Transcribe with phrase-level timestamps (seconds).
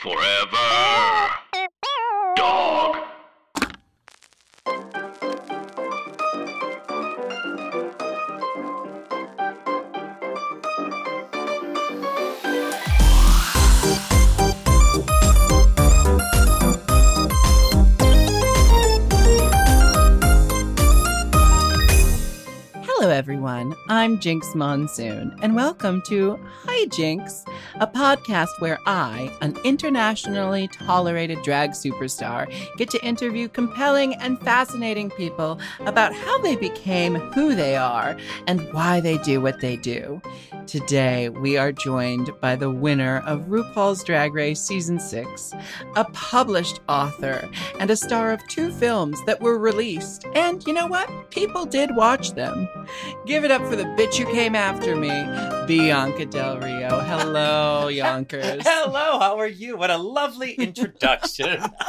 [0.00, 0.56] Forever.
[2.34, 2.96] Dog.
[22.82, 23.76] Hello, everyone.
[23.90, 31.42] I'm Jinkx Monsoon, and welcome to Hi Jinx, a podcast where I, an internationally tolerated
[31.42, 37.76] drag superstar, get to interview compelling and fascinating people about how they became who they
[37.76, 40.20] are and why they do what they do.
[40.66, 45.52] Today, we are joined by the winner of RuPaul's Drag Race Season 6,
[45.96, 50.24] a published author, and a star of two films that were released.
[50.34, 51.30] And you know what?
[51.30, 52.68] People did watch them.
[53.26, 55.08] Give it up for the bitch who came after me,
[55.66, 57.00] Bianca Del Rio.
[57.00, 57.49] Hello,
[57.90, 58.62] Yonkers.
[58.64, 59.76] Hello, how are you?
[59.76, 61.62] What a lovely introduction.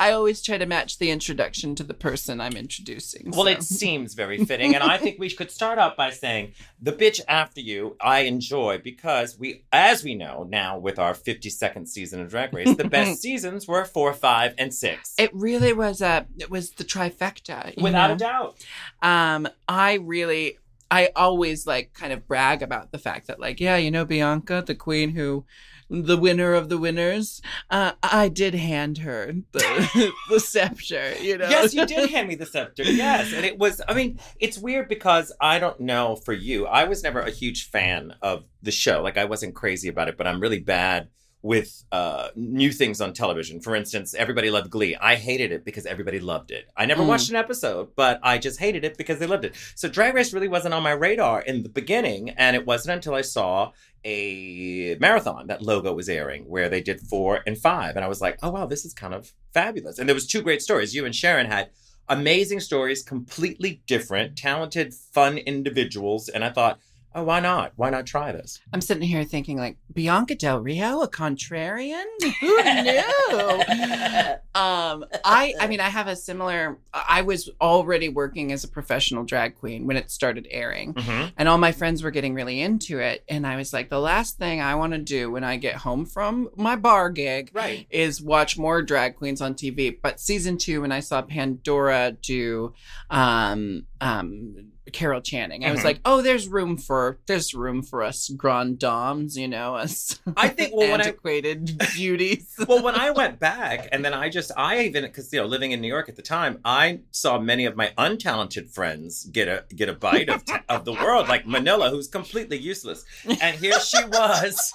[0.00, 3.30] I always try to match the introduction to the person I'm introducing.
[3.30, 3.50] well, so.
[3.50, 4.74] it seems very fitting.
[4.74, 8.78] And I think we could start out by saying the bitch after you, I enjoy
[8.78, 13.20] because we, as we know now with our 52nd season of Drag Race, the best
[13.22, 15.14] seasons were four, five, and six.
[15.18, 16.26] It really was a.
[16.38, 17.80] It was the trifecta.
[17.80, 18.14] Without know?
[18.14, 18.56] a doubt.
[19.02, 20.58] Um, I really,
[20.90, 24.62] I always like kind of brag about the fact that, like, yeah, you know, Bianca,
[24.66, 25.44] the queen who,
[25.88, 31.48] the winner of the winners, uh, I did hand her the, the scepter, you know?
[31.48, 32.84] Yes, you did hand me the scepter.
[32.84, 33.32] Yes.
[33.32, 36.66] And it was, I mean, it's weird because I don't know for you.
[36.66, 39.02] I was never a huge fan of the show.
[39.02, 41.08] Like, I wasn't crazy about it, but I'm really bad
[41.42, 43.60] with uh, new things on television.
[43.60, 44.94] For instance, everybody loved Glee.
[44.96, 46.68] I hated it because everybody loved it.
[46.76, 47.06] I never Mm.
[47.06, 49.54] watched an episode, but I just hated it because they loved it.
[49.74, 53.14] So Drag Race really wasn't on my radar in the beginning, and it wasn't until
[53.14, 53.72] I saw
[54.04, 58.18] a marathon that logo was airing where they did four and five and i was
[58.22, 61.04] like oh wow this is kind of fabulous and there was two great stories you
[61.04, 61.68] and sharon had
[62.08, 66.78] amazing stories completely different talented fun individuals and i thought
[67.14, 71.02] oh why not why not try this I'm sitting here thinking, like, Bianca Del Rio,
[71.02, 72.04] a contrarian?
[72.40, 74.36] Who knew?
[74.54, 79.22] um i i mean i have a similar i was already working as a professional
[79.22, 81.28] drag queen when it started airing mm-hmm.
[81.36, 84.38] and all my friends were getting really into it and i was like the last
[84.38, 88.20] thing i want to do when i get home from my bar gig right is
[88.20, 92.72] watch more drag queens on tv but season two when i saw pandora do
[93.08, 95.84] um um carol channing i was Mhm.
[95.84, 100.48] like oh there's room for there's room for us grand dames you know us I
[100.48, 104.52] think, well, when I- antiquated beauties well, when I went back, and then I just,
[104.56, 107.64] I even, because you know, living in New York at the time, I saw many
[107.66, 111.90] of my untalented friends get a get a bite of of the world, like Manila,
[111.90, 114.72] who's completely useless, and here she was,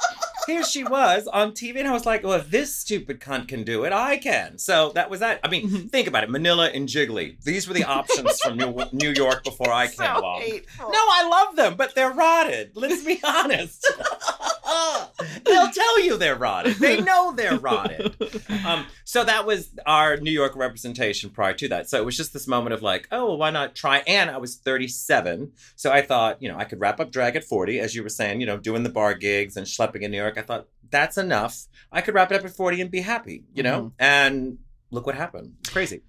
[0.48, 3.64] here she was on TV, and I was like, well, if this stupid cunt can
[3.64, 4.58] do it, I can.
[4.58, 5.40] So that was that.
[5.44, 7.42] I mean, think about it, Manila and Jiggly.
[7.44, 10.42] These were the options from New, New York before I came so along.
[10.42, 10.90] hateful.
[10.90, 12.72] No, I love them, but they're rotted.
[12.76, 13.86] Let's be honest.
[15.46, 16.76] They'll tell you they're rotted.
[16.78, 18.16] They know they're rotted.
[18.66, 21.88] Um, so that was our New York representation prior to that.
[21.88, 24.00] So it was just this moment of like, oh, well, why not try?
[24.08, 25.52] And I was 37.
[25.76, 28.10] So I thought, you know, I could wrap up drag at 40, as you were
[28.10, 30.38] saying, you know, doing the bar gigs and schlepping in New York.
[30.38, 31.66] I thought, that's enough.
[31.92, 33.92] I could wrap it up at 40 and be happy, you know?
[34.00, 34.58] And
[34.90, 35.54] look what happened.
[35.60, 36.02] It's crazy.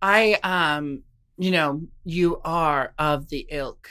[0.00, 1.02] I um
[1.36, 3.90] you know, you are of the ilk.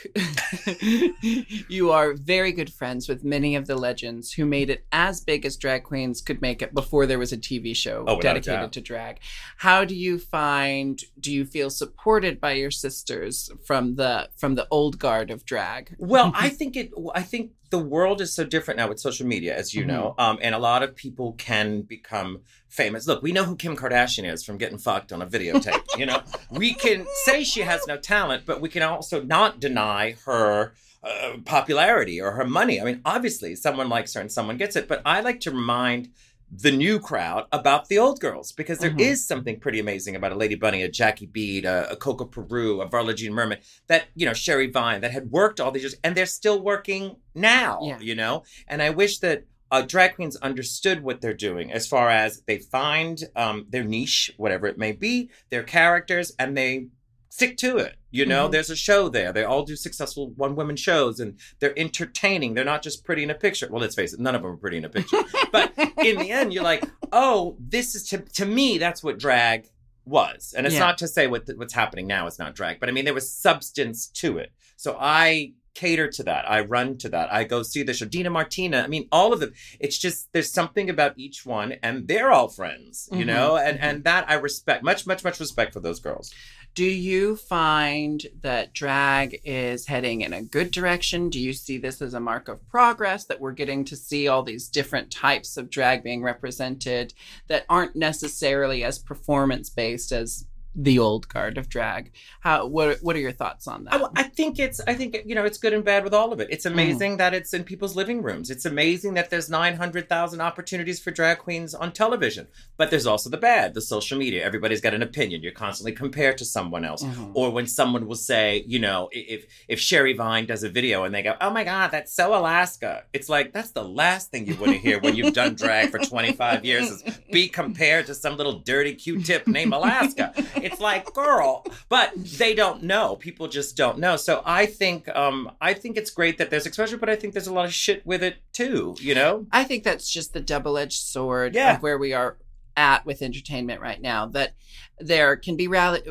[1.68, 5.46] you are very good friends with many of the legends who made it as big
[5.46, 8.82] as drag queens could make it before there was a TV show Oh, dedicated to
[8.82, 9.20] drag.
[9.58, 14.68] How do you find do you feel supported by your sisters from the from the
[14.72, 15.96] old guard of drag?
[15.98, 16.92] Well, I think it.
[17.14, 20.38] I think the world is so different now with social media, as you know, um,
[20.44, 23.08] and a lot of people can become famous.
[23.08, 25.82] Look, we know who Kim Kardashian is from getting fucked on a videotape.
[25.98, 30.16] you know, we can say she has no talent, but we can also not deny
[30.26, 30.76] her.
[31.06, 32.80] Uh, popularity or her money.
[32.80, 34.88] I mean, obviously, someone likes her and someone gets it.
[34.88, 36.08] But I like to remind
[36.56, 39.28] the new crowd about the old girls because there is Mhm.
[39.28, 42.88] something pretty amazing about a Lady Bunny, a Jackie Beat, a, a Coco Peru, a
[42.88, 43.58] Varla Jean Merman
[43.88, 47.16] that you know Sherry Vine that had worked all these years and they're still working
[47.34, 47.80] now.
[47.84, 48.00] Yeah.
[48.00, 52.10] You know, and I wish that uh, drag queens understood what they're doing as far
[52.12, 56.88] as they find um, their niche, whatever it may be, their characters, and they
[57.30, 57.96] stick to it.
[58.14, 58.52] You know, Mhm.
[58.52, 59.34] there's a show there.
[59.34, 62.54] They all do successful one woman shows and they're entertaining.
[62.54, 63.68] They're not just pretty in a picture.
[63.70, 65.22] Well, let's face it, none of them are pretty in a picture.
[65.52, 65.74] but
[66.04, 69.68] in the end, you're like, oh, this is to, to me, that's what drag
[70.06, 70.54] was.
[70.56, 70.82] And it's Yeah.
[70.88, 73.32] not to say what what's happening now is not drag, but I mean, there was
[73.32, 74.52] substance to it.
[74.76, 76.48] So I cater to that.
[76.48, 77.34] I run to that.
[77.34, 78.06] I go see the show.
[78.06, 78.82] Dina Martina.
[78.82, 79.54] I mean, all of them.
[79.80, 83.80] It's just there's something about each one, and they're all friends, you Mhm, know, and
[83.80, 83.84] mhm.
[83.84, 84.84] and that I respect.
[84.84, 86.32] Much, much, much respect for those girls.
[86.76, 91.30] Do you find that drag is heading in a good direction?
[91.30, 94.42] Do you see this as a mark of progress that we're getting to see all
[94.42, 97.14] these different types of drag being represented
[97.48, 102.12] that aren't necessarily as performance based as the old guard of drag?
[102.42, 103.94] How what what are your thoughts on that?
[103.94, 106.40] I, I think it's I think you know it's good and bad with all of
[106.40, 106.50] it.
[106.50, 106.54] Mm.
[106.54, 108.50] It's amazing that it's in people's living rooms.
[108.50, 112.48] It's amazing that there's 900,000 opportunities for drag queens on television.
[112.78, 114.44] But there's also the bad, the social media.
[114.44, 115.42] Everybody's got an opinion.
[115.44, 117.04] You're constantly compared to someone else.
[117.04, 117.32] Mhm.
[117.34, 121.14] Or when someone will say, you know, if if Sherry Vine does a video and
[121.14, 124.56] they go, "Oh my god, that's so Alaska." It's like that's the last thing you
[124.56, 128.38] want to hear when you've done drag for 25 years is be compared to some
[128.38, 130.34] little dirty Q-tip named Alaska.
[130.64, 133.16] It's like, girl, but they don't know.
[133.18, 134.16] People just don't know.
[134.16, 137.48] So I think um I think it's great that there's exposure, but I think there's
[137.48, 139.46] a lot of shit with it too, you know?
[139.52, 141.76] I think that's just the double edged sword Yeah.
[141.76, 142.38] of where we are
[142.76, 144.26] at with entertainment right now.
[144.28, 144.54] That
[145.00, 146.10] there can be reality.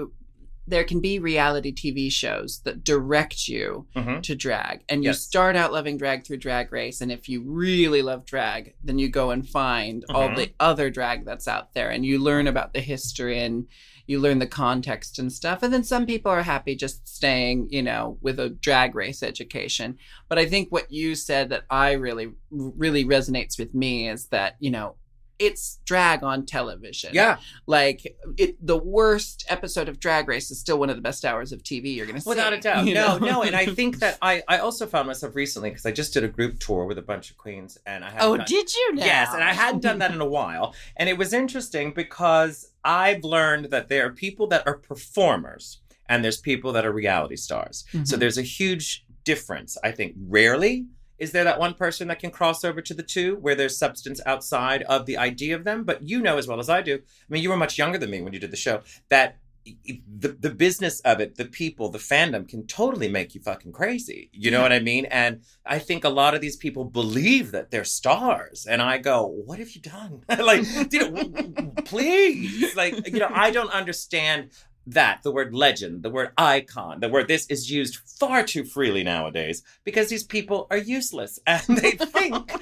[0.64, 4.22] There can be reality TV shows that direct you Mhm.
[4.22, 7.00] to drag, and you start out loving drag through Drag Race.
[7.00, 10.36] And if you really love drag, then you go and find all Mhm.
[10.36, 13.66] the other drag that's out there, and you learn about the history and
[14.06, 15.62] you learn the context and stuff.
[15.62, 19.98] And then some people are happy just staying, you know, with a drag race education.
[20.28, 24.56] But I think what you said that I really, really resonates with me is that,
[24.60, 24.96] you know,
[25.42, 27.10] it's drag on television.
[27.12, 27.38] Yeah.
[27.66, 31.50] Like it, the worst episode of Drag Race is still one of the best hours
[31.50, 32.28] of TV you're going to see.
[32.28, 32.86] Without a doubt.
[32.86, 33.26] you No, know?
[33.26, 33.42] no.
[33.42, 36.28] And I think that I, I also found myself recently because I just did a
[36.28, 39.04] group tour with a bunch of queens and I had oh, did you now?
[39.04, 40.74] Yes, and I hadn't done that in a while.
[40.96, 46.24] And it was interesting because I've learned that there are people that are performers and
[46.24, 47.84] there's people that are reality stars.
[47.92, 48.18] So Mhm.
[48.20, 49.78] there's a huge difference.
[49.84, 50.86] I think rarely
[51.18, 54.20] is there that one person that can cross over to the two where there's substance
[54.26, 55.84] outside of the idea of them.
[55.84, 56.98] But you know as well as I do, I
[57.28, 60.50] mean, you were much younger than me when you did the show, that the, the
[60.50, 64.28] business of it, the people, the fandom can totally make you fucking crazy.
[64.32, 64.62] You know Yeah.
[64.64, 65.04] what I mean?
[65.06, 68.66] And I think a lot of these people believe that they're stars.
[68.66, 70.22] And I go, what have you done?
[70.28, 72.74] like, you know, w- w- please.
[72.76, 74.50] Like, you know, I don't understand
[74.86, 79.04] that the word legend, the word icon, the word this is used far too freely
[79.04, 82.52] nowadays because these people are useless and they think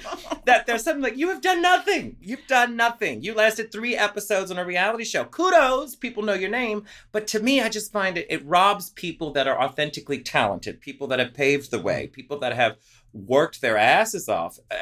[0.45, 2.17] that there's something like you have done nothing.
[2.21, 3.23] You've done nothing.
[3.23, 5.25] You lasted three episodes on a reality show.
[5.25, 6.85] Kudos, people know your name.
[7.11, 11.07] But to me, I just find it it robs people that are authentically talented, people
[11.07, 12.77] that have paved the way, people that have
[13.13, 14.57] worked their asses off.
[14.69, 14.75] Uh,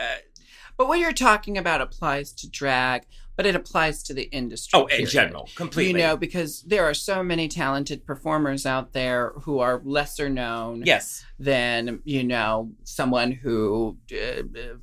[0.78, 3.06] But what you're talking about applies to drag,
[3.40, 4.78] but it applies to the industry.
[4.78, 6.02] oh, in general, completely.
[6.02, 10.84] You know, because there are so many talented performers out there who are lesser known
[10.86, 11.24] yes.
[11.40, 14.42] than, you know, someone who uh,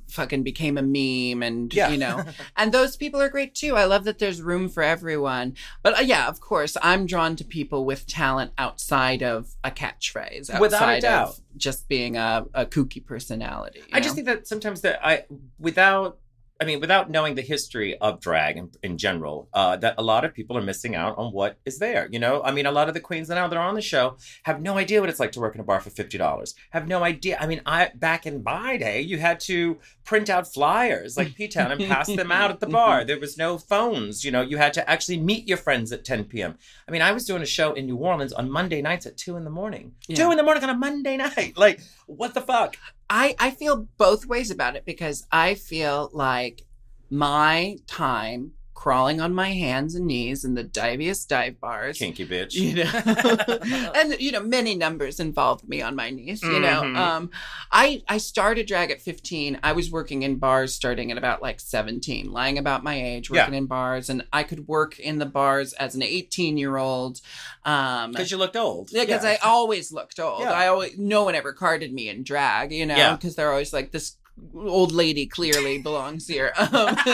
[0.09, 1.89] fucking became a meme and, Yeah.
[1.89, 2.23] you know,
[2.57, 3.75] and those people are great too.
[3.75, 5.53] I love that there's room for everyone.
[5.83, 10.49] But uh, yeah, of course, I'm drawn to people with talent outside of a catchphrase,
[10.49, 11.27] outside Without a doubt.
[11.27, 13.83] of just being a, a kooky personality.
[13.93, 15.25] I just think that sometimes that I,
[15.59, 16.17] without,
[16.59, 20.25] I mean, without knowing the history of drag in, in general, uh, that a lot
[20.25, 22.07] of people are missing out on what is there.
[22.11, 24.17] You know, I mean, a lot of the queens now that are on the show
[24.43, 26.55] have no idea what it's like to work in a bar for fifty dollars.
[26.71, 27.37] Have no idea.
[27.39, 31.47] I mean, I back in my day, you had to print out flyers like P
[31.47, 33.03] Town and pass them out at the bar.
[33.03, 34.23] There was no phones.
[34.23, 36.57] You know, you had to actually meet your friends at ten p.m.
[36.87, 39.35] I mean, I was doing a show in New Orleans on Monday nights at two
[39.35, 39.93] in the morning.
[40.07, 40.15] Yeah.
[40.15, 41.53] Two in the morning on a Monday night.
[41.57, 42.77] Like, what the fuck?
[43.09, 46.63] I, I feel both ways about it because I feel like
[47.09, 51.97] my time crawling on my hands and knees in the diviest dive bars.
[51.97, 52.53] Kinky bitch.
[52.53, 56.43] You know, and you know, many numbers involved me on my knees.
[56.43, 56.95] You know, Mhm.
[56.95, 57.31] um,
[57.71, 59.59] I I started drag at fifteen.
[59.63, 63.41] I was working in bars starting at about like seventeen, lying about my age, Yeah.
[63.41, 67.19] working in bars, and I could work in the bars as an eighteen year old.
[67.65, 68.91] Um, Because you looked old.
[68.91, 70.41] yeah, because I always looked old.
[70.41, 70.51] Yeah.
[70.51, 73.15] I always no one ever carded me in drag, you know, Yeah.
[73.15, 74.17] because they're always like this
[74.55, 76.53] old lady clearly belongs here.
[76.71, 76.95] Um,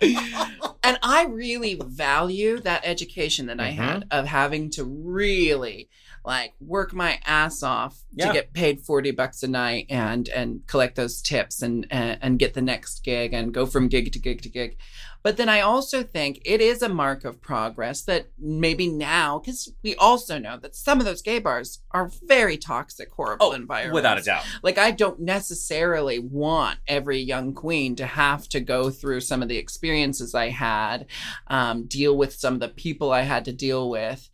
[0.82, 3.74] and I really value that education that I Mhm.
[3.74, 5.88] had of having to really
[6.24, 8.26] like work my ass off Yeah.
[8.28, 12.38] to get paid 40 bucks a night and and collect those tips and, and and
[12.38, 14.76] get the next gig and go from gig to gig to gig
[15.22, 19.72] but then i also think it is a mark of progress that maybe now because
[19.82, 23.94] we also know that some of those gay bars are very toxic horrible Oh, environments
[23.94, 24.44] without a doubt.
[24.62, 29.48] like I don't necessarily want every young queen to have to go through some of
[29.48, 31.06] the experiences I had,
[31.48, 34.28] um, deal with some of the people I had to deal with.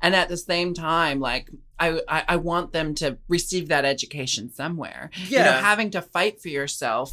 [0.00, 1.48] And at the same time, like
[1.84, 5.10] I, I I want them to receive that education somewhere.
[5.28, 5.60] You know, Yeah.
[5.60, 7.08] having to fight for yourself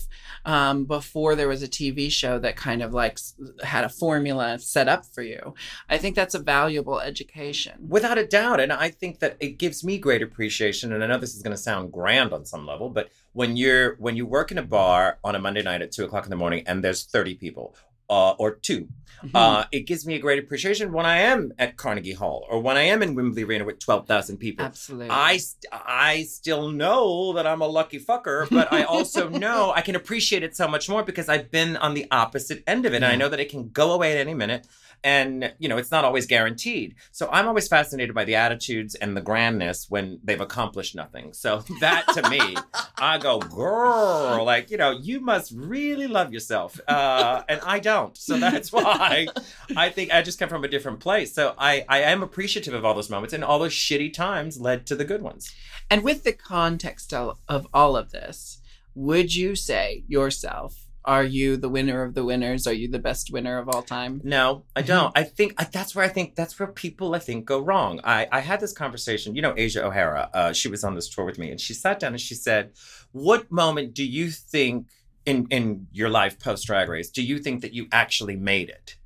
[0.46, 3.18] um, before there was a TV show that kind of like
[3.64, 5.54] had a formula set up for you.
[5.90, 7.76] I think that's a valuable education.
[7.98, 8.60] Without a doubt.
[8.60, 10.94] And I think that it gives me great appreciation.
[10.94, 13.96] And I know this is going to sound grand on some level, but when you're
[14.06, 16.36] when you work in a bar on a Monday night at two o'clock in the
[16.36, 17.76] morning and there's 30 people
[18.10, 18.88] uh, or two,
[19.24, 19.32] Mhm.
[19.36, 22.78] uh, it gives me a great appreciation when I am at Carnegie Hall or when
[22.78, 24.66] I am in Wembley Arena with 12,000 people.
[24.66, 25.10] Absolutely.
[25.10, 29.82] I st- I still know that I'm a lucky fucker, but I also know I
[29.82, 32.98] can appreciate it so much more because I've been on the opposite end of it,
[32.98, 34.66] and I know that it can go away at any minute,
[35.04, 36.96] and you know it's not always guaranteed.
[37.12, 41.34] So I'm always fascinated by the attitudes and the grandness when they've accomplished nothing.
[41.34, 42.56] So that to me,
[42.98, 48.18] I go, girl, like you know, you must really love yourself, uh, and I don't.
[48.18, 49.28] So that's why
[49.76, 51.34] I think I just come from a different place.
[51.34, 54.86] So I I am appreciative of all those moments, and all those shitty times led
[54.88, 55.54] to the good ones.
[55.90, 58.60] And with the context of, of all of this,
[58.94, 62.68] would you say yourself, are you the winner of the winners?
[62.68, 64.22] Are you the best winner of all time?
[64.24, 64.88] No, I Mm-hmm.
[64.88, 65.18] don't.
[65.18, 68.00] I think I, that's where I think that's where people I think go wrong.
[68.04, 69.36] I I had this conversation.
[69.36, 70.30] You know, Asia O'Hara.
[70.34, 72.72] Uh, she was on this tour with me, and she sat down and she said,
[73.12, 74.88] "What moment do you think
[75.26, 78.98] in in your life post Drag Race do you think that you actually made it?"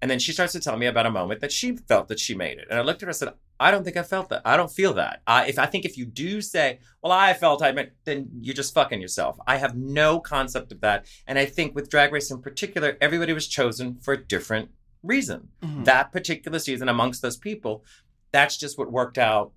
[0.00, 2.34] And then she starts to tell me about a moment that she felt that she
[2.34, 2.66] made it.
[2.68, 3.32] And I looked at her and said,
[3.62, 4.42] I don't think I felt that.
[4.44, 5.22] I don't feel that.
[5.26, 8.54] I, if I think if you do say, well, I felt I meant, then you're
[8.54, 9.38] just fucking yourself.
[9.46, 11.06] I have no concept of that.
[11.26, 14.70] And I think with Drag Race in particular, everybody was chosen for a different
[15.02, 15.48] reason.
[15.62, 15.84] Mhm.
[15.84, 17.84] That particular season amongst those people,
[18.32, 19.52] that's just what worked out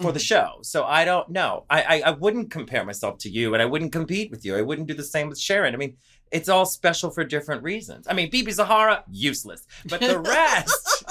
[0.00, 0.58] for the show.
[0.62, 1.66] So I don't know.
[1.70, 4.56] I, I I wouldn't compare myself to you, and I wouldn't compete with you.
[4.56, 5.72] I wouldn't do the same with Sharon.
[5.72, 5.96] I mean,
[6.32, 8.08] it's all special for different reasons.
[8.10, 11.03] I mean, BeBe Zahara, useless, but the rest.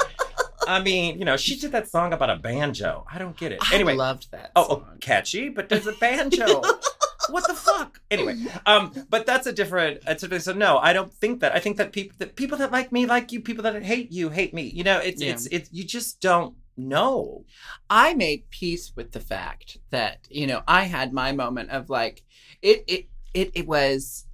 [0.68, 3.06] I mean, you know, she did that song about a banjo.
[3.12, 3.60] I don't get it.
[3.74, 4.52] Anyway, loved that.
[4.56, 6.62] oh, oh, catchy, but there's a banjo.
[7.30, 8.02] what the fuck?
[8.12, 10.02] Anyway, um, but that's a different.
[10.08, 11.56] It's a, so no, I don't think that.
[11.56, 13.40] I think that people that people that like me like you.
[13.42, 14.64] People that hate you hate me.
[14.64, 15.32] You know, it's Yeah.
[15.32, 17.46] it's it's you just don't know.
[17.90, 22.24] I made peace with the fact that, you know, I had my moment of like,
[22.62, 24.26] it, it, it, it was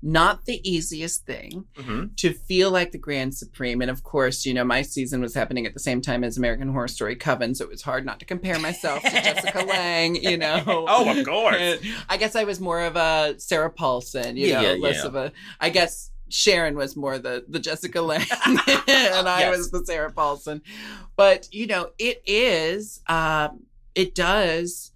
[0.00, 2.14] not the easiest thing Mm-hmm.
[2.16, 5.66] to feel like the grand supreme and of course you know my season was happening
[5.66, 8.24] at the same time as american horror story coven so it was hard not to
[8.24, 11.56] compare myself to jessica lang you know Oh, of course.
[11.60, 14.96] And i guess i was more of a sarah paulson you Yeah, know yeah, less
[15.02, 15.06] yeah.
[15.08, 18.58] of a i guess sharon was more the the jessica lange and
[19.28, 19.56] i Yes.
[19.56, 20.62] was the sarah paulson
[21.16, 23.64] but you know it is um
[23.94, 24.92] it does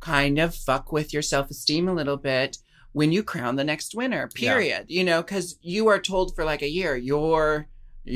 [0.00, 2.58] kind of fuck with your self-esteem a little bit
[2.98, 4.52] when you crown the next winner Yeah.
[4.52, 7.66] period you know because you are told for like a year you're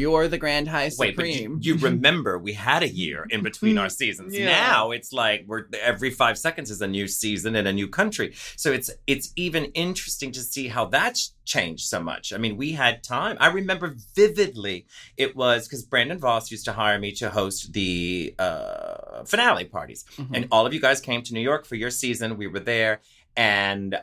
[0.03, 3.43] you're the grand high Wait, but you, supreme you remember we had a year in
[3.43, 4.31] between our seasons.
[4.39, 4.47] Yeah.
[4.47, 8.29] Now it's like we're every five seconds is a new season in a new country.
[8.63, 12.33] So it's it's even interesting to see how that's changed so much.
[12.33, 13.37] I mean, we had time.
[13.41, 14.87] I remember vividly.
[15.17, 20.05] It was because Brandon Voss used to hire me to host the uh, finale parties,
[20.17, 20.31] Mhm.
[20.37, 22.37] and all of you guys came to New York for your season.
[22.37, 23.01] We were there,
[23.37, 23.99] and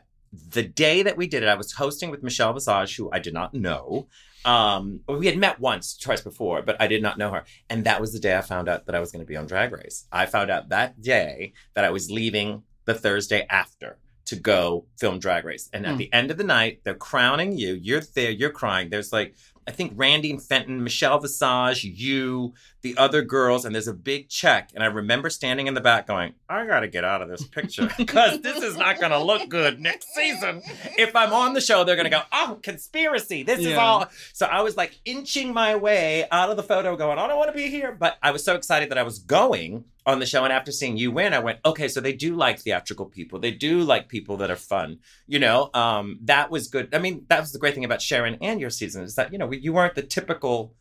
[0.49, 3.33] the day that we did it, I was hosting with Michelle Visage, who I did
[3.33, 4.07] not know.
[4.45, 7.43] Um, we had met once, twice before, but I did not know her.
[7.69, 9.45] And that was the day I found out that I was going to be on
[9.45, 10.05] Drag Race.
[10.11, 15.19] I found out that day that I was leaving the Thursday after to go film
[15.19, 15.69] Drag Race.
[15.73, 15.97] And at Mm.
[15.97, 17.73] the end of the night, they're crowning you.
[17.73, 18.89] You're there, you're crying.
[18.89, 19.33] There's like,
[19.67, 22.53] I think Randy and Fenton, Michelle Visage, you,
[22.87, 24.71] the other girls, and there's a big check.
[24.73, 27.43] And I remember standing in the back going, I got to get out of this
[27.43, 30.61] picture because this is not to look good next season.
[30.97, 33.43] If I'm on the show, they're to go, oh, conspiracy.
[33.43, 34.05] This is all.
[34.33, 37.49] So I was like inching my way out of the photo going, I don't want
[37.49, 37.91] to be here.
[37.91, 40.43] But I was so excited that I was going on the show.
[40.43, 43.39] And after seeing you win, I went, okay, so they do like theatrical people.
[43.39, 44.99] They do like people that are fun.
[45.25, 46.93] You know, um, that was good.
[46.95, 49.37] I mean, that was the great thing about Sharon and your season is that, you
[49.37, 50.73] know, you weren't the typical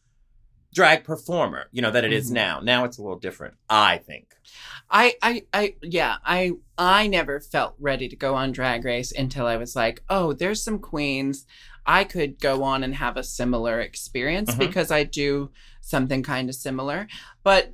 [0.77, 2.35] drag performer, you know, that it is Mhm.
[2.35, 2.61] now.
[2.61, 4.35] Now it's a little different, I think.
[4.91, 9.47] I, I, I, yeah, I, I never felt ready to go on Drag Race until
[9.47, 11.47] I was like, oh, there's some queens.
[11.87, 14.59] I could go on and have a similar experience Mhm.
[14.59, 17.09] because I do something kind of similar.
[17.43, 17.73] But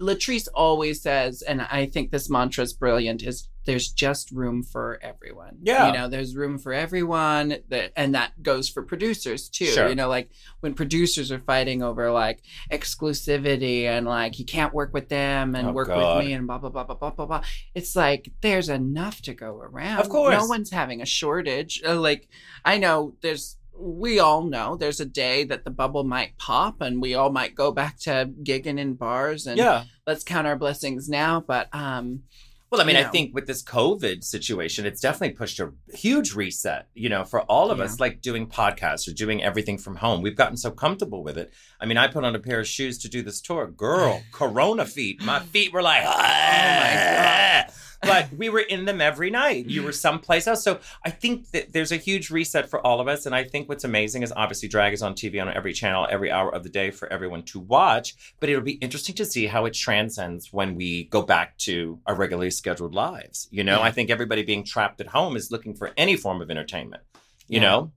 [0.00, 4.98] Latrice always says, and I think this mantra is brilliant, is there's just room for
[5.02, 5.58] everyone.
[5.62, 5.88] Yeah.
[5.88, 9.66] You know, there's room for everyone that and that goes for producers too.
[9.66, 9.88] Sure.
[9.90, 10.30] You know, like
[10.60, 12.40] when producers are fighting over like
[12.72, 16.16] exclusivity and like you can't work with them and Oh, work God.
[16.18, 17.42] with me and blah blah blah blah blah blah blah.
[17.74, 20.00] It's like there's enough to go around.
[20.00, 20.34] Of course.
[20.34, 21.82] No one's having a shortage.
[21.86, 22.28] Uh, Like
[22.64, 27.00] I know there's we all know there's a day that the bubble might pop and
[27.00, 29.84] we all might go back to gigging in bars and yeah.
[30.06, 31.40] let's count our blessings now.
[31.40, 32.24] But um,
[32.70, 36.34] Well, I mean, you I think with this COVID situation, it's definitely pushed a huge
[36.34, 37.84] reset, you know, for all of Yeah.
[37.84, 40.20] us, like doing podcasts or doing everything from home.
[40.22, 41.50] We've gotten so comfortable with it.
[41.80, 43.66] I mean, I put on a pair of shoes to do this tour.
[43.66, 45.22] Girl, Corona feet.
[45.24, 47.64] My feet were like, Oh my "Ah."
[48.02, 49.66] But we were in them every night.
[49.66, 50.64] You were someplace else.
[50.64, 53.26] So I think that there's a huge reset for all of us.
[53.26, 56.30] And I think what's amazing is obviously drag is on TV on every channel, every
[56.30, 58.14] hour of the day for everyone to watch.
[58.40, 62.14] But it'll be interesting to see how it transcends when we go back to our
[62.14, 63.48] regularly scheduled lives.
[63.50, 63.84] You know, Yeah.
[63.84, 67.02] I think everybody being trapped at home is looking for any form of entertainment.
[67.48, 67.68] You Yeah.
[67.68, 67.92] know?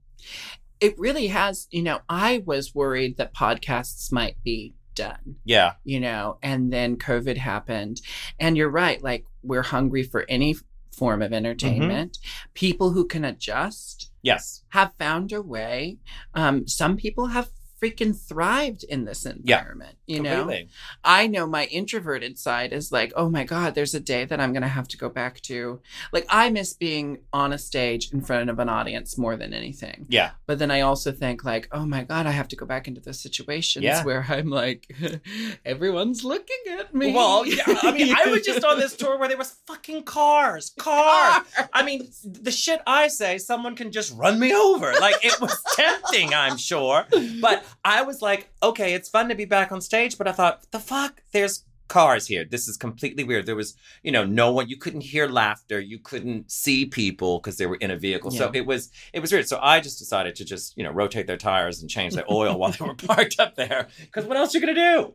[0.80, 5.72] it really has, you know, I was worried that podcasts might be done, Yeah.
[5.84, 8.00] you know, and then COVID happened.
[8.38, 10.56] And you're right, like we're hungry for any
[10.92, 12.18] form of entertainment.
[12.54, 14.62] People who can adjust Yes.
[14.68, 15.98] have found a way.
[16.34, 17.48] Um, some people have
[17.84, 19.96] freaking thrived in this environment.
[20.06, 20.68] You know, Completely.
[21.02, 24.52] I know my introverted side is like, oh my God, there's a day that I'm
[24.52, 25.80] going to have to go back to.
[26.12, 30.06] Like, I miss being on a stage in front of an audience more than anything.
[30.08, 30.32] Yeah.
[30.46, 33.00] But then I also think, like, oh my God, I have to go back into
[33.00, 34.04] those situations Yeah.
[34.04, 34.94] where I'm like,
[35.64, 37.12] everyone's looking at me.
[37.12, 37.62] Well, yeah.
[37.66, 41.44] I mean, I was just on this tour where there was fucking cars, cars.
[41.72, 44.92] I mean, the shit I say, someone can just run me over.
[45.00, 47.06] Like it was tempting, I'm sure.
[47.40, 50.18] But I was like, okay, it's fun to be back on stage.
[50.18, 52.44] But I thought, the fuck, there's cars here.
[52.44, 53.46] This is completely weird.
[53.46, 54.68] There was, you know, no one.
[54.68, 55.78] You couldn't hear laughter.
[55.78, 58.30] You couldn't see people because they were in a vehicle.
[58.30, 59.48] So it was, it was weird.
[59.48, 62.58] So I just decided to just, you know, rotate their tires and change their oil
[62.58, 63.88] while they were parked up there.
[64.00, 65.14] Because what else are you gonna do?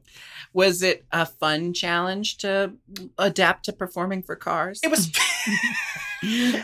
[0.54, 2.74] Was it a fun challenge to
[3.18, 4.80] adapt to performing for cars?
[4.84, 5.12] It was.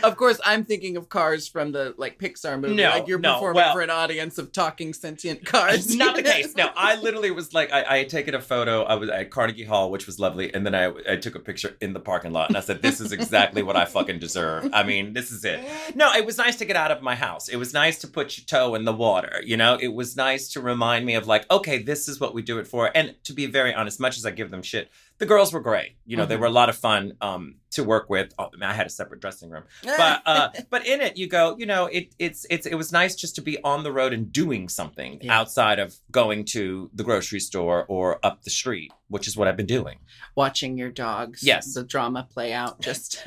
[0.02, 2.74] of course, I'm thinking of cars from the like Pixar movie.
[2.74, 5.94] No, like you're no, performing well- for an audience of talking sentient cars.
[5.96, 6.54] not the case.
[6.56, 8.82] No, I literally was like, I, I had taken a photo.
[8.82, 11.76] I was at Carnegie Hall, which was lovely, and then I, I took a picture
[11.80, 14.82] in the parking lot, and I said, "This is exactly what I fucking deserve." I
[14.82, 15.60] mean, this is it.
[15.94, 17.48] No, it was nice to get out of my house.
[17.48, 19.40] It was nice to put your toe in the water.
[19.44, 22.42] You know, it was nice to remind me of like, okay, this is what we
[22.42, 22.90] do it for.
[22.94, 25.96] And to be very honest, much as I give them shit, the girls were great.
[26.04, 26.40] You know, they Mhm.
[26.40, 28.32] were a lot of fun um, to work with.
[28.38, 31.66] Oh, I had a separate dressing room but uh but in it you go you
[31.66, 34.68] know it it's it's it was nice just to be on the road and doing
[34.68, 35.38] something Yeah.
[35.38, 39.56] outside of going to the grocery store or up the street which is what i've
[39.56, 39.98] been doing
[40.36, 41.42] watching your dogs.
[41.42, 41.74] Yes.
[41.74, 42.80] the drama play out.
[42.88, 43.22] Just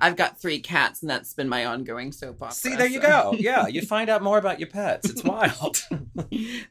[0.00, 2.54] I've got three cats, and that's been my ongoing soap opera.
[2.54, 5.76] see there you so- go yeah you find out more about your pets it's wild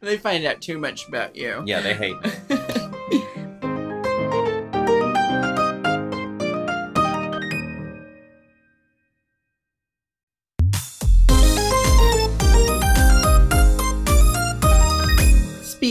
[0.01, 1.63] they find out too much about you.
[1.65, 2.31] yeah they hate me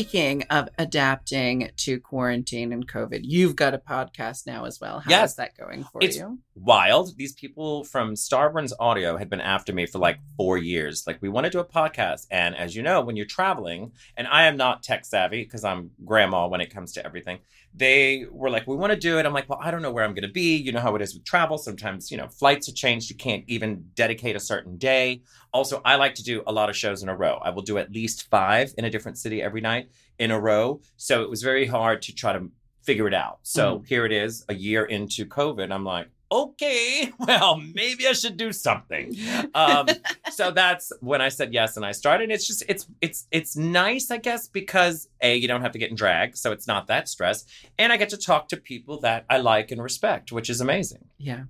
[0.01, 5.01] Speaking of adapting to quarantine and COVID, you've got a podcast now as well.
[5.01, 5.35] How's Yes.
[5.35, 6.39] that going for It's- you?
[6.55, 7.17] wild.
[7.17, 11.05] These people from Starburns Audio had been after me for like four years.
[11.07, 12.27] Like, we want to do a podcast.
[12.31, 15.91] And as you know, when you're traveling, and I am not tech savvy because I'm
[16.05, 17.39] grandma when it comes to everything,
[17.73, 19.27] they were like, we want to do it.
[19.27, 20.57] I'm like, well, I don't know where I'm going to be.
[20.57, 21.57] You know how it is with travel.
[21.57, 23.11] Sometimes, you know, flights are changed.
[23.11, 25.23] You can't even dedicate a certain day.
[25.53, 27.39] Also, I like to do a lot of shows in a row.
[27.43, 30.81] I will do at least five in a different city every night in a row.
[30.97, 32.51] So it was very hard to try to
[32.83, 33.39] figure it out.
[33.43, 33.87] So mm.
[33.87, 35.71] here it is, a year into COVID.
[35.71, 39.17] I'm like, okay, well, maybe I should do something.
[39.55, 39.87] Um,
[40.33, 42.31] so that's when I said yes and I started.
[42.31, 45.91] It's just it's it's it's nice, I guess, because A, you don't have to get
[45.91, 47.45] in drag, so it's not that stress.
[47.79, 51.07] And I get to talk to people that I like and respect, which is amazing.
[51.19, 51.45] Yeah.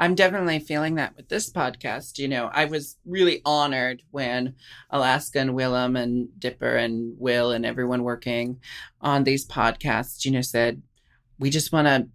[0.00, 2.18] I'm definitely feeling that with this podcast.
[2.18, 4.56] You know, I was really honored when
[4.90, 8.60] Alaska and Willam and Dipper and Will and everyone working
[9.00, 10.82] on these podcasts, you know, said,
[11.38, 12.06] we just want to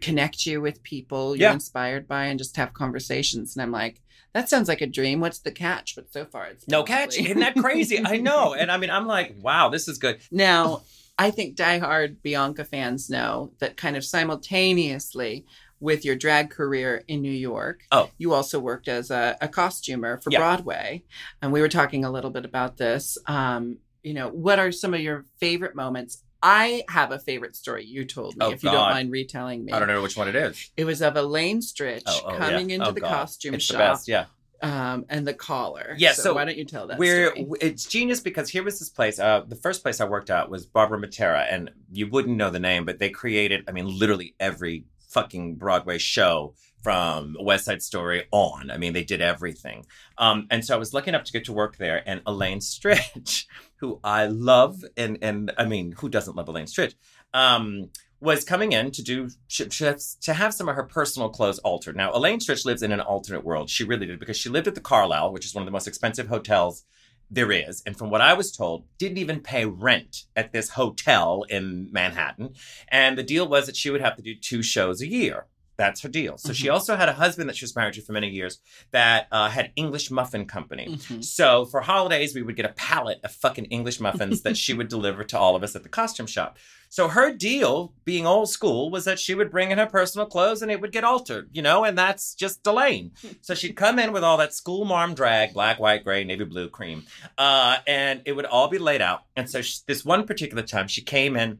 [0.00, 1.52] connect you with people you're Yeah.
[1.54, 3.54] inspired by and just have conversations.
[3.56, 4.00] And I'm like,
[4.34, 5.20] that sounds like a dream.
[5.20, 5.94] What's the catch?
[5.94, 7.18] But so far, it's No catch.
[7.18, 8.00] Isn't that crazy?
[8.04, 8.54] I know.
[8.54, 10.20] And I mean, I'm like, wow, this is good.
[10.30, 10.82] Now,
[11.18, 15.44] I think diehard Bianca fans know that kind of simultaneously
[15.80, 18.08] with your drag career in New York, Oh.
[18.16, 20.38] you also worked as a, a costumer for Yeah.
[20.38, 21.02] Broadway.
[21.42, 23.18] And we were talking a little bit about this.
[23.26, 26.21] Um, you know, what are some of your favorite moments?
[26.42, 29.72] I have a favorite story you told me, Oh, if you don't mind retelling me.
[29.72, 30.70] I don't know which one it is.
[30.76, 32.76] It was of Elaine Stritch Oh, oh, coming yeah.
[32.76, 33.10] into Oh, the God.
[33.10, 34.08] costume It's the shop best.
[34.08, 34.24] Yeah.
[34.62, 35.94] um, and the collar.
[35.98, 37.48] Yeah, so why don't you tell that We're story?
[37.60, 39.18] it's genius because here was this place.
[39.18, 42.60] Uh, the first place I worked at was Barbara Matera, and you wouldn't know the
[42.60, 48.24] name, but they created, I mean, literally every fucking Broadway show from West Side Story
[48.32, 48.70] on.
[48.70, 49.86] I mean, they did everything.
[50.18, 52.02] Um, and so I was lucky enough to get to work there.
[52.08, 53.44] And Elaine Stritch,
[53.82, 56.94] who I love, and and I mean, who doesn't love Elaine Stritch?
[57.34, 57.90] Um,
[58.20, 61.96] was coming in to do shifts to have some of her personal clothes altered.
[61.96, 63.68] Now, Elaine Stritch lives in an alternate world.
[63.68, 65.88] She really did because she lived at the Carlyle, which is one of the most
[65.88, 66.84] expensive hotels
[67.28, 67.82] there is.
[67.84, 72.54] And from what I was told, didn't even pay rent at this hotel in Manhattan.
[72.88, 75.46] And the deal was that she would have to do two shows a year.
[75.82, 76.34] That's her deal.
[76.38, 76.74] So she Mhm.
[76.74, 78.60] also had a husband that she was married to for many years
[78.92, 80.86] that uh, had English Muffin Company.
[80.88, 81.24] Mhm.
[81.24, 84.88] So for holidays, we would get a pallet of fucking English muffins that she would
[84.96, 86.56] deliver to all of us at the costume shop.
[86.88, 90.60] So her deal, being old school, was that she would bring in her personal clothes
[90.62, 93.12] and it would get altered, you know, and that's just Elaine.
[93.40, 96.68] So she'd come in with all that school marm drag, black, white, gray, navy blue,
[96.68, 96.98] cream,
[97.38, 99.20] uh, and it would all be laid out.
[99.36, 101.58] And so she, this one particular time, she came in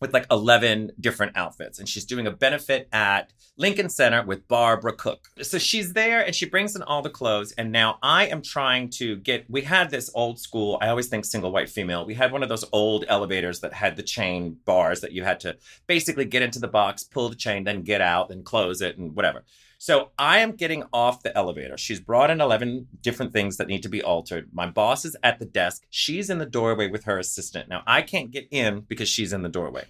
[0.00, 4.94] with like 11 different outfits and she's doing a benefit at Lincoln Center with Barbara
[4.94, 5.28] Cook.
[5.42, 8.88] So she's there and she brings in all the clothes and now I am trying
[8.90, 12.06] to get we had this old school I always think single white female.
[12.06, 15.40] We had one of those old elevators that had the chain bars that you had
[15.40, 18.96] to basically get into the box, pull the chain, then get out, then close it
[18.96, 19.44] and whatever.
[19.82, 21.78] So I am getting off the elevator.
[21.78, 24.50] She's brought in 11 different things that need to be altered.
[24.52, 25.86] My boss is at the desk.
[25.88, 27.70] She's in the doorway with her assistant.
[27.70, 29.86] Now I can't get in because she's in the doorway.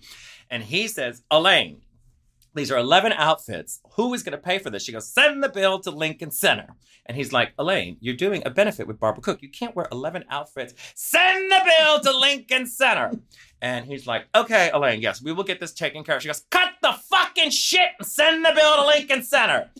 [0.48, 1.80] And he says, Elaine,
[2.54, 3.80] these are 11 outfits.
[3.94, 4.84] Who is going to pay for this?
[4.84, 6.68] She goes, send the bill to Lincoln Center.
[7.06, 9.42] And he's like, Elaine, you're doing a benefit with Barbara Cook.
[9.42, 10.72] You can't wear 11 outfits.
[10.94, 13.10] Send the bill to Lincoln Center.
[13.60, 16.22] And he's like, okay, Elaine, yes, we will get this taken care of.
[16.22, 16.92] She goes, cut the
[17.30, 19.70] fucking shit and send the bill to Lincoln Center.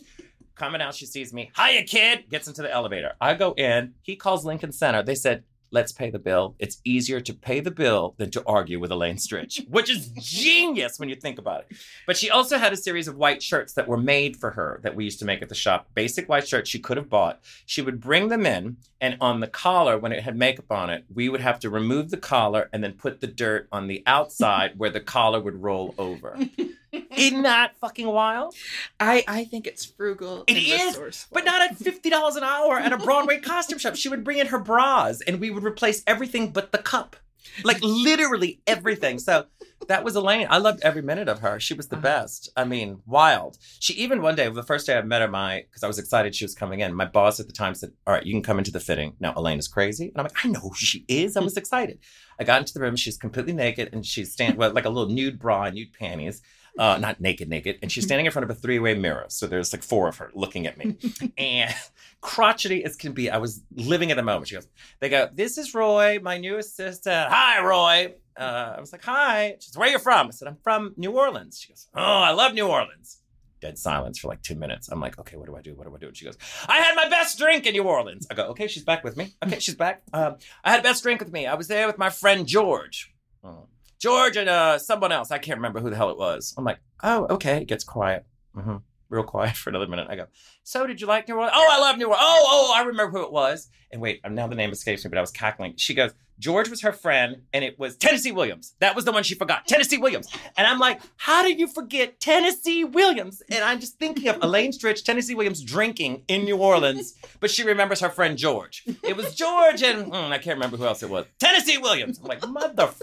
[0.55, 1.51] Coming out, she sees me.
[1.57, 2.29] Hiya, kid.
[2.29, 3.13] Gets into the elevator.
[3.19, 3.93] I go in.
[4.01, 5.01] He calls Lincoln Center.
[5.01, 6.55] They said, let's pay the bill.
[6.59, 10.99] It's easier to pay the bill than to argue with Elaine Stritch, which is genius
[10.99, 11.77] when you think about it.
[12.05, 14.95] But she also had a series of white shirts that were made for her that
[14.95, 15.87] we used to make at the shop.
[15.95, 17.41] Basic white shirts she could have bought.
[17.65, 21.05] She would bring them in, and on the collar, when it had makeup on it,
[21.11, 24.77] we would have to remove the collar and then put the dirt on the outside
[24.77, 26.37] where the collar would roll over.
[26.91, 28.55] Isn't that fucking wild?
[28.99, 30.43] I I think it's frugal.
[30.47, 31.27] It is.
[31.31, 33.95] But not at fifty dollars an hour at a Broadway costume shop.
[33.95, 37.15] She would bring in her bras, and we would replace everything but the cup,
[37.63, 39.19] like literally everything.
[39.19, 39.45] So
[39.87, 40.47] that was Elaine.
[40.49, 41.59] I loved every minute of her.
[41.59, 42.03] She was the uh-huh.
[42.03, 42.49] best.
[42.55, 43.57] I mean, wild.
[43.79, 46.35] She even one day, the first day I met her, my because I was excited
[46.35, 46.93] she was coming in.
[46.93, 49.33] My boss at the time said, "All right, you can come into the fitting." Now
[49.35, 51.37] Elaine is crazy, and I'm like, I know who she is.
[51.37, 51.99] I was excited.
[52.39, 52.95] I got into the room.
[52.95, 56.41] She's completely naked, and she's standing well, like a little nude bra and nude panties.
[56.77, 59.25] Uh, not naked, naked, and she's standing in front of a three-way mirror.
[59.27, 60.95] So there's like four of her looking at me,
[61.37, 61.73] and
[62.21, 63.29] crotchety as can be.
[63.29, 64.47] I was living at the moment.
[64.47, 64.67] She goes,
[64.99, 67.29] they go, "This is Roy, my new assistant.
[67.29, 70.47] Hi, Roy." Uh, I was like, "Hi." She says, "Where are you from?" I said,
[70.47, 73.17] "I'm from New Orleans." She goes, "Oh, I love New Orleans."
[73.59, 74.87] Dead silence for like two minutes.
[74.89, 75.75] I'm like, "Okay, what do I do?
[75.75, 78.27] What do I do?" And she goes, "I had my best drink in New Orleans."
[78.31, 79.35] I go, "Okay, she's back with me.
[79.45, 80.03] Okay, she's back.
[80.13, 81.45] Um, I had a best drink with me.
[81.47, 83.67] I was there with my friend George." Oh.
[84.01, 85.29] George and uh, someone else.
[85.31, 86.53] I can't remember who the hell it was.
[86.57, 87.57] I'm like, oh, okay.
[87.57, 88.25] It gets quiet.
[88.53, 88.77] hmm
[89.09, 90.07] Real quiet for another minute.
[90.09, 90.25] I go,
[90.63, 91.53] so did you like New Orleans?
[91.55, 92.23] Oh, I love New Orleans.
[92.25, 93.69] Oh, oh, I remember who it was.
[93.91, 95.73] And wait, now the name escapes me, but I was cackling.
[95.75, 98.73] She goes, George was her friend, and it was Tennessee Williams.
[98.79, 99.67] That was the one she forgot.
[99.67, 100.27] Tennessee Williams.
[100.57, 103.43] And I'm like, how did you forget Tennessee Williams?
[103.51, 107.63] And I'm just thinking of Elaine Stritch, Tennessee Williams drinking in New Orleans, but she
[107.63, 108.83] remembers her friend George.
[109.03, 111.25] It was George and mm, I can't remember who else it was.
[111.37, 112.17] Tennessee Williams.
[112.19, 113.01] I'm like, motherfucker.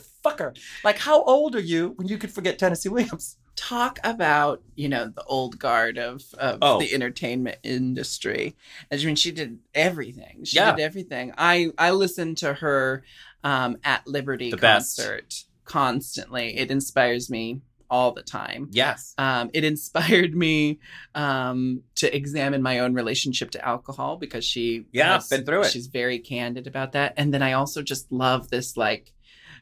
[0.85, 3.37] Like, how old are you when you could forget Tennessee Williams?
[3.57, 6.79] talk about you know the old guard of, of Oh.
[6.79, 8.55] the entertainment industry
[8.93, 10.77] i mean she did everything she Yeah.
[10.77, 13.03] did everything i i listened to her
[13.43, 14.97] um at liberty The best.
[14.99, 19.15] concert constantly it inspires me all the time Yes.
[19.19, 20.79] um, it inspired me
[21.17, 25.73] um, to examine my own relationship to alcohol because she Yeah, has- been through it.
[25.73, 29.13] She's very candid about that, and then I also just love this like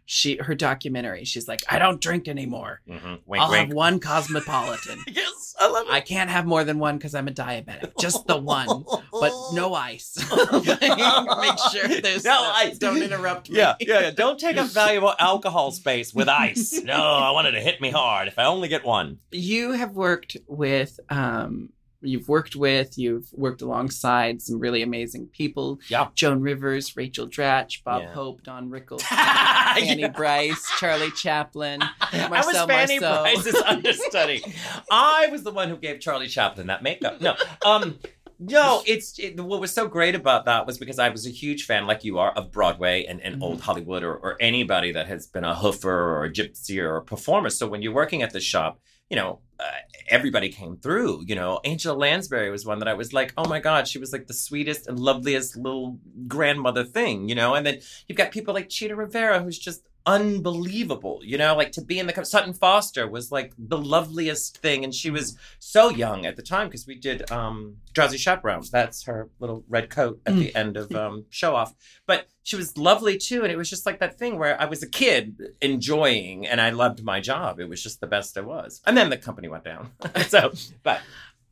[0.07, 1.25] she her documentary.
[1.25, 2.81] She's like, I don't drink anymore.
[2.89, 3.15] Mm-hmm.
[3.27, 3.69] Wink, I'll wink.
[3.69, 5.01] have one cosmopolitan.
[5.17, 5.93] Yes, I love it.
[5.93, 7.93] I can't have more than one because I'm a diabetic.
[7.99, 10.17] Just the one, but no ice.
[10.53, 12.79] Make sure there's No ice.
[12.79, 13.57] Don't interrupt me.
[13.59, 14.11] Yeah, yeah, yeah.
[14.11, 16.73] Don't take up valuable alcohol space with ice.
[16.83, 18.29] No, I wanted to hit me hard.
[18.29, 19.19] If I only get one.
[19.33, 21.71] you have worked with um
[22.07, 26.09] you've worked with you've worked alongside some really amazing people Yeah.
[26.15, 28.13] joan rivers rachel dratch bob Yeah.
[28.13, 29.03] hope don rickles
[29.77, 30.09] fanny Yeah.
[30.09, 31.83] Brice, Charlie Chaplin.
[32.01, 33.23] I was Marcel Fanny Marceau.
[33.23, 34.43] Brice's understudy.
[34.91, 37.21] I was the one who gave Charlie Chaplin that makeup.
[37.21, 37.99] No, um,
[38.39, 41.65] No, it's it, what was so great about that was because I was a huge
[41.65, 43.43] fan, like you are, of Broadway and, and Mhm.
[43.43, 47.03] old Hollywood or, or anybody that has been a hoofer or a gypsy or a
[47.03, 47.51] performer.
[47.51, 48.79] So when you're working at the shop,
[49.11, 49.65] you know, uh,
[50.09, 51.25] everybody came through.
[51.27, 54.13] You know, Angela Lansbury was one that I was like, oh my God, she was
[54.13, 57.55] like the sweetest and loveliest little grandmother thing, you know?
[57.55, 61.57] And then you've got people like Chita Rivera, who's just unbelievable, you know?
[61.57, 64.85] Like to be in the, Sutton Foster was like the loveliest thing.
[64.85, 68.63] And she was so young at the time because we did um, Drowsy Chaperone.
[68.71, 71.75] That's her little red coat at the end of um, Show Off.
[72.07, 73.43] But she was lovely too.
[73.43, 76.71] And it was just like that thing where I was a kid enjoying and I
[76.71, 77.59] loved my job.
[77.59, 78.81] It was just the best it was.
[78.87, 79.91] And then the company went down.
[80.29, 80.53] so,
[80.85, 81.01] but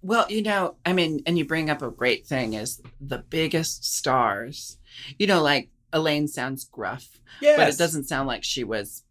[0.03, 3.85] Well, you know, I mean, and you bring up a great thing is the biggest
[3.85, 4.79] stars.
[5.19, 7.57] You know, like Elaine sounds gruff, yeah.
[7.57, 9.03] but it doesn't sound like she was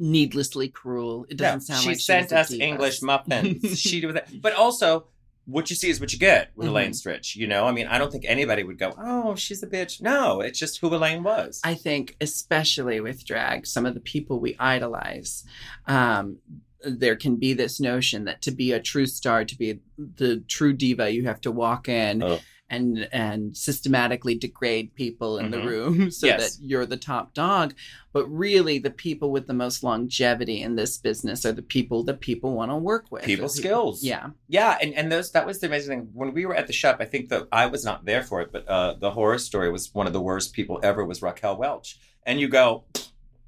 [0.00, 1.26] needlessly cruel.
[1.28, 2.52] It doesn't sound she like she sent us.
[2.52, 3.78] English muffins.
[3.80, 4.42] she did that.
[4.42, 5.06] But also,
[5.46, 6.70] what you see is what you get with Mhm.
[6.70, 7.34] Elaine Stritch.
[7.34, 10.40] You know, I mean, I don't think anybody would go, "Oh, she's a bitch." No,
[10.40, 11.60] it's just who Elaine was.
[11.64, 15.44] I think, especially with drag, some of the people we idolize,
[15.86, 16.38] um,
[16.82, 20.72] there can be this notion that to be a true star, to be the true
[20.72, 22.40] diva, you have to walk in Oh.
[22.70, 25.66] And and systematically degrade people in the Mhm.
[25.66, 26.56] room so Yes.
[26.56, 27.74] that you're the top dog.
[28.12, 32.20] But really, the people with the most longevity in this business are the people that
[32.20, 33.22] people want to work with.
[33.24, 34.02] People skills.
[34.02, 34.30] Yeah.
[34.48, 36.08] Yeah, and, and those that was the amazing thing.
[36.14, 38.50] When we were at the shop, I think that I was not there for it,
[38.52, 41.98] but uh, the horror story was one of the worst people ever was Raquel Welch.
[42.24, 42.84] And you go,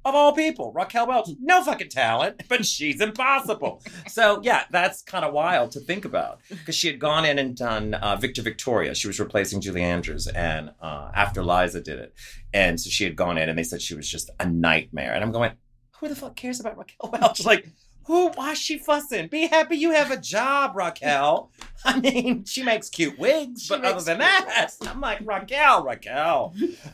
[0.05, 3.81] of all people, Raquel Welch, no fucking talent, but she's impossible.
[4.07, 7.55] so yeah, that's kind of wild to think about because she had gone in and
[7.55, 8.95] done uh, Victor Victoria.
[8.95, 12.13] She was replacing Julie Andrews, and uh, after Liza did it,
[12.53, 15.13] and so she had gone in, and they said she was just a nightmare.
[15.13, 15.51] And I'm going,
[15.99, 17.45] who the fuck cares about Raquel Welch?
[17.45, 17.67] Like.
[18.05, 18.29] Who?
[18.29, 19.27] Why is she fussing?
[19.27, 21.51] Be happy you have a job, Raquel.
[21.85, 26.53] I mean, she makes cute wigs, She but other than that, I'm like Raquel, Raquel.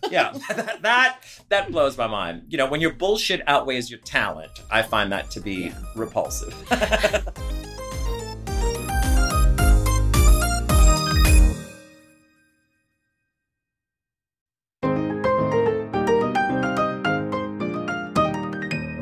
[0.09, 1.19] Yeah, that, that
[1.49, 2.43] that blows my mind.
[2.49, 6.55] You know, when your bullshit outweighs your talent, I find that to be repulsive.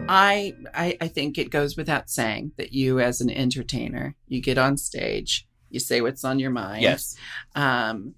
[0.10, 4.58] I, I I think it goes without saying that you as an entertainer, you get
[4.58, 6.82] on stage, you say what's on your mind.
[6.82, 7.16] yes.
[7.56, 8.16] Um,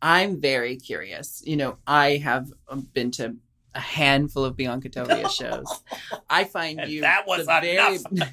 [0.00, 1.42] I'm very curious.
[1.46, 3.36] You know, I have um, been to
[3.74, 5.82] a handful of Bianca Del Rio shows.
[6.28, 7.98] I find And you that was the very.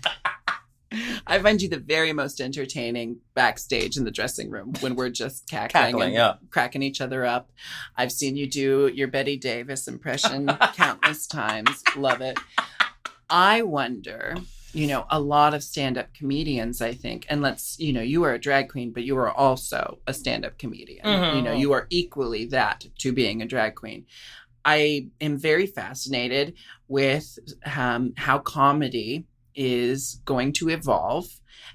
[1.28, 5.48] I find you the very most entertaining backstage in the dressing room when we're just
[5.48, 6.34] cackling, Cackling, and yeah.
[6.50, 7.52] cracking each other up.
[7.96, 11.84] I've seen you do your Bette Davis impression countless times.
[11.96, 12.40] Love it.
[13.30, 14.36] I wonder,
[14.74, 18.24] you know, a lot of stand up comedians, I think, and let's, you know, you
[18.24, 21.06] are a drag queen, but you are also a stand up comedian.
[21.06, 21.36] Mhm.
[21.36, 24.06] You know, you are equally that to being a drag queen.
[24.66, 26.56] I am very fascinated
[26.88, 27.38] with
[27.78, 31.28] um, how comedy is going to evolve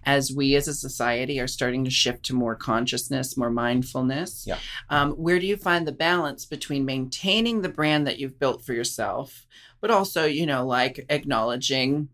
[0.05, 4.45] as we as a society are starting to shift to more consciousness, more mindfulness.
[4.47, 4.59] Yeah.
[4.91, 8.75] Um, where do you find the balance between maintaining the brand that you've built for
[8.75, 9.47] yourself,
[9.85, 12.09] but also, you know, like acknowledging,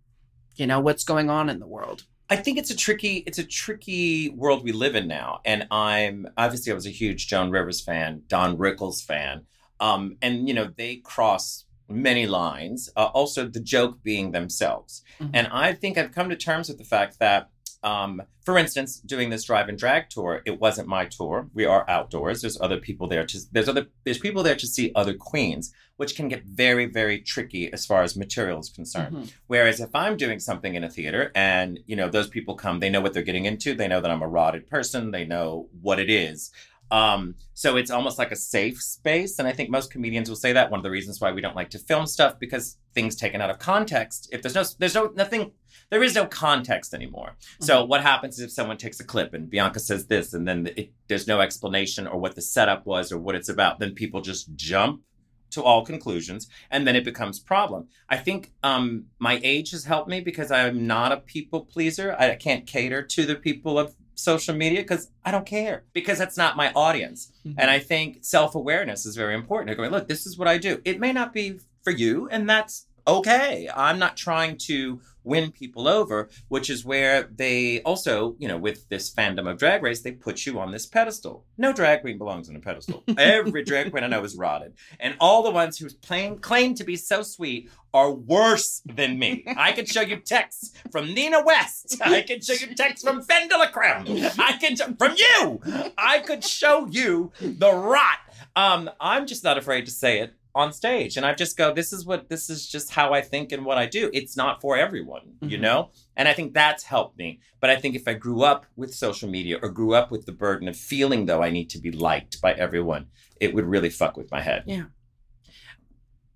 [0.56, 2.02] you know, what's going on in the world?
[2.28, 5.40] I think it's a tricky it's a tricky world we live in now.
[5.44, 9.42] And I'm obviously I was a huge Joan Rivers fan, Don Rickles fan.
[9.78, 12.90] Um, and you know, they cross many lines.
[12.96, 15.04] Uh, also the joke being themselves.
[15.20, 15.30] Mhm.
[15.34, 17.50] And I think I've come to terms with the fact that
[17.82, 21.48] um, for instance, doing this drive and drag tour, it wasn't my tour.
[21.54, 22.40] We are outdoors.
[22.42, 26.16] There's other people there to there's other there's people there to see other queens, which
[26.16, 29.16] can get very, very tricky as far as material is concerned.
[29.16, 29.32] Mhm.
[29.46, 32.90] Whereas if I'm doing something in a theater and, you know, those people come, they
[32.90, 33.74] know what they're getting into.
[33.74, 35.10] They know that I'm a rotted person.
[35.10, 36.50] They know what it is.
[36.90, 39.38] Um, so it's almost like a safe space.
[39.38, 40.70] And I think most comedians will say that.
[40.70, 43.50] One of the reasons why we don't like to film stuff because things taken out
[43.50, 44.28] of context.
[44.32, 45.52] If there's no, there's no, nothing,
[45.90, 47.36] there is no context anymore.
[47.60, 50.70] So what happens is if someone takes a clip and Bianca says this and then
[50.76, 54.20] it, there's no explanation or what the setup was or what it's about, then people
[54.20, 55.02] just jump
[55.50, 60.08] to all conclusions and then it becomes problem i think um my age has helped
[60.08, 64.54] me because i'm not a people pleaser i can't cater to the people of social
[64.54, 67.54] media because i don't care because that's not my audience Mhm.
[67.58, 71.00] and i think self-awareness is very important going look this is what i do it
[71.00, 73.68] may not be for you and that's okay.
[73.74, 78.88] I'm not trying to win people over, which is where they also, you know, with
[78.88, 81.44] this fandom of Drag Race, they put you on this pedestal.
[81.58, 83.04] No drag queen belongs on a pedestal.
[83.18, 84.74] Every drag queen I know is rotted.
[84.98, 89.44] And all the ones who claim, claim to be so sweet are worse than me.
[89.56, 92.00] I can show you texts from Nina West.
[92.04, 94.30] I can show you texts from Fendela Creme.
[94.38, 95.60] I can, from you.
[95.98, 98.18] I could show you the rot.
[98.56, 101.16] Um, I'm just not afraid to say it on stage.
[101.16, 103.78] And i just go this is what this is just how i think and what
[103.78, 104.10] i do.
[104.12, 105.60] It's not for everyone you Mhm.
[105.62, 105.90] know?
[106.16, 107.40] And i think that's helped me.
[107.60, 110.32] But i think if i grew up with social media or grew up with the
[110.32, 113.06] burden of feeling though i need to be liked by everyone
[113.40, 114.64] it would really fuck with my head.
[114.66, 114.84] Yeah.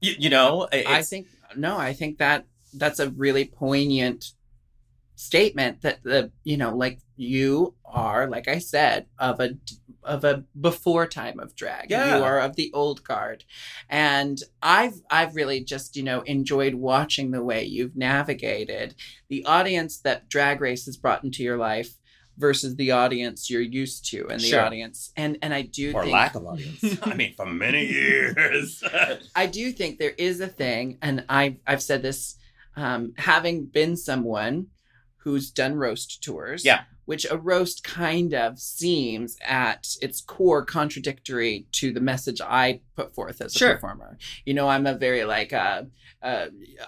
[0.00, 4.32] you, you know I think no, I think that that's a really poignant
[5.16, 9.50] statement that the you know like you are like I said of a
[10.04, 11.90] of a before time of drag.
[11.90, 12.16] Yeah.
[12.18, 13.44] You are of the old guard.
[13.88, 18.94] And I've I've really just, you know, enjoyed watching the way you've navigated
[19.28, 21.96] the audience that drag race has brought into your life
[22.36, 24.60] versus the audience you're used to and the Sure.
[24.62, 25.12] audience.
[25.16, 28.82] And and I do or think lack of audience i mean for many years
[29.36, 32.36] I do think there is a thing, and I've I've said this,
[32.76, 34.66] um, having been someone
[35.18, 36.64] who's done roast tours.
[36.64, 36.82] Yeah.
[37.06, 43.14] Which a roast kind of seems at its core contradictory to the message I put
[43.14, 43.74] forth as a Sure.
[43.74, 44.16] performer.
[44.46, 45.82] You know, I'm a very like uh,
[46.22, 46.46] uh,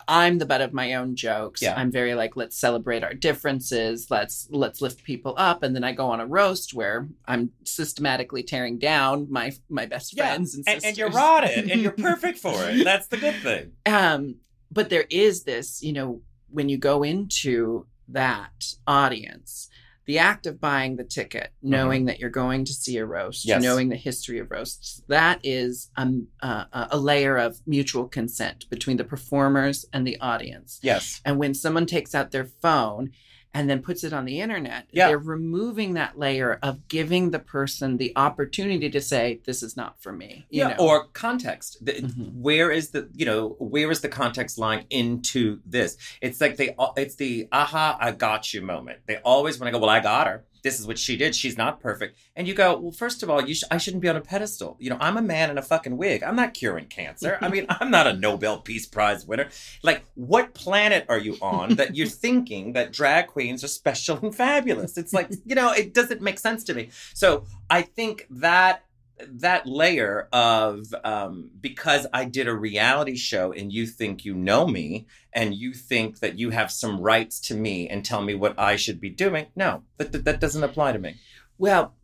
[0.08, 1.60] I'm the butt of my own jokes.
[1.60, 1.74] Yeah.
[1.76, 4.06] I'm very like let's celebrate our differences.
[4.10, 8.42] Let's let's lift people up, and then I go on a roast where I'm systematically
[8.42, 10.88] tearing down my my best Yeah, friends and and, sisters.
[10.88, 14.36] and you're rotted and you're perfect for it that's the good thing um
[14.72, 18.52] but there is this you know when you go into that
[18.86, 19.68] audience
[20.06, 23.48] the act of buying the ticket knowing that you're going to see a roast Mm-hmm.
[23.48, 23.62] Yes.
[23.62, 28.96] knowing the history of roasts that is um, uh, a layer of mutual consent between
[28.96, 33.10] the performers and the audience yes and when someone takes out their phone
[33.54, 35.08] and then puts it on the internet Yeah.
[35.08, 40.00] they're removing that layer of giving the person the opportunity to say this is not
[40.02, 41.84] for me you yeah, know or context.
[41.84, 42.34] The- Mhm.
[42.34, 45.96] Where is the you know where is the context line into this?
[46.20, 49.00] It's like they it's the aha I got you moment.
[49.06, 50.44] They always want to go well I got her.
[50.66, 51.36] This is what she did.
[51.36, 52.18] She's not perfect.
[52.34, 54.76] And you go well first of all you sh- I shouldn't be on a pedestal.
[54.80, 56.24] You know I'm a man in a fucking wig.
[56.24, 57.38] I'm not curing cancer.
[57.40, 59.48] I mean I'm not a Nobel Peace Prize winner.
[59.84, 64.34] Like what planet are you on that you're thinking that drag queens are special and
[64.34, 64.98] fabulous?
[64.98, 66.90] It's like you know it doesn't make sense to me.
[67.14, 68.85] So I think that
[69.26, 74.66] that layer of um, because I did a reality show and you think you know
[74.66, 78.58] me and you think that you have some rights to me and tell me what
[78.58, 79.46] I should be doing.
[79.56, 81.14] No, that, that, that doesn't apply to me.
[81.58, 81.94] Well,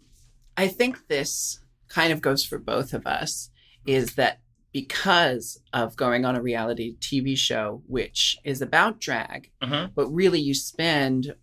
[0.56, 3.50] I think this kind of goes for both of us
[3.86, 4.40] is that
[4.72, 9.90] because of going on a reality TV show, which is about drag, Mhm.
[9.94, 11.34] but really you spend,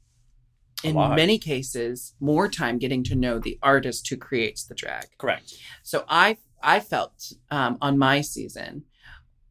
[0.83, 5.05] in many cases, more time getting to know the artist who creates the drag.
[5.17, 5.53] Correct.
[5.83, 8.83] So I I felt um, on my season,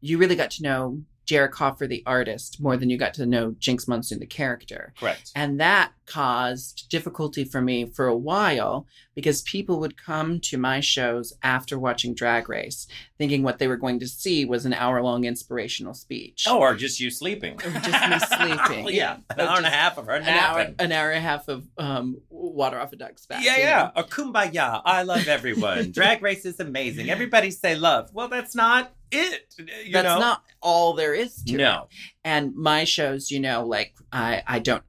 [0.01, 3.53] you really got to know Jerick Hoffer, the artist, more than you got to know
[3.53, 4.95] Jinkx Monsoon, the character.
[4.99, 5.31] Correct.
[5.35, 10.81] And that caused difficulty for me for a while because people would come to my
[10.81, 12.87] shows after watching Drag Race
[13.19, 16.45] thinking what they were going to see was an hour long inspirational speech.
[16.49, 17.55] Oh, or just you sleeping.
[17.55, 18.93] Or just me sleeping, yeah.
[18.95, 19.17] yeah.
[19.31, 21.67] An hour and a half of her an hour, an hour and a half of
[21.79, 23.45] um, water off a duck's back.
[23.45, 23.91] Yeah, yeah.
[23.95, 24.03] know?
[24.03, 24.81] A kumbaya.
[24.85, 25.91] I love everyone.
[25.93, 27.11] Drag race is amazing.
[27.11, 28.11] Everybody say love.
[28.13, 29.55] Well, that's not it.
[29.59, 30.19] You That's know?
[30.19, 31.59] not all there is to it.
[31.59, 31.89] No.
[32.25, 34.83] and my shows you know like i i don't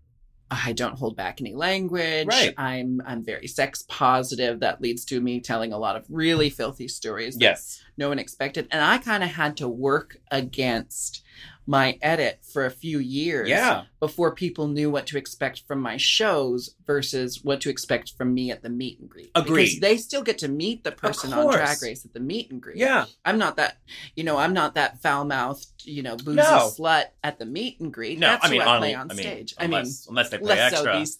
[0.51, 2.53] i don't hold back any language Right.
[2.57, 6.87] i'm i'm very sex positive that leads to me telling a lot of really filthy
[6.87, 7.83] stories that Yes.
[7.97, 11.23] no one expected and i kind of had to work against
[11.67, 13.83] my edit for a few years Yeah.
[13.99, 18.49] before people knew what to expect from my shows versus what to expect from me
[18.49, 19.81] at the meet and greet because Agreed.
[19.81, 22.77] they still get to meet the person on drag race at the meet and greet
[22.77, 23.05] Yeah.
[23.23, 23.77] I'm not that,
[24.15, 26.71] you know, I'm not that foul mouthed, you know, boozy No.
[26.75, 28.17] slut at the meet and greet.
[28.17, 29.53] No, That's I mean, who I on, play on I mean, stage.
[29.59, 30.93] Unless, unless they I play less extra.
[30.93, 31.15] so these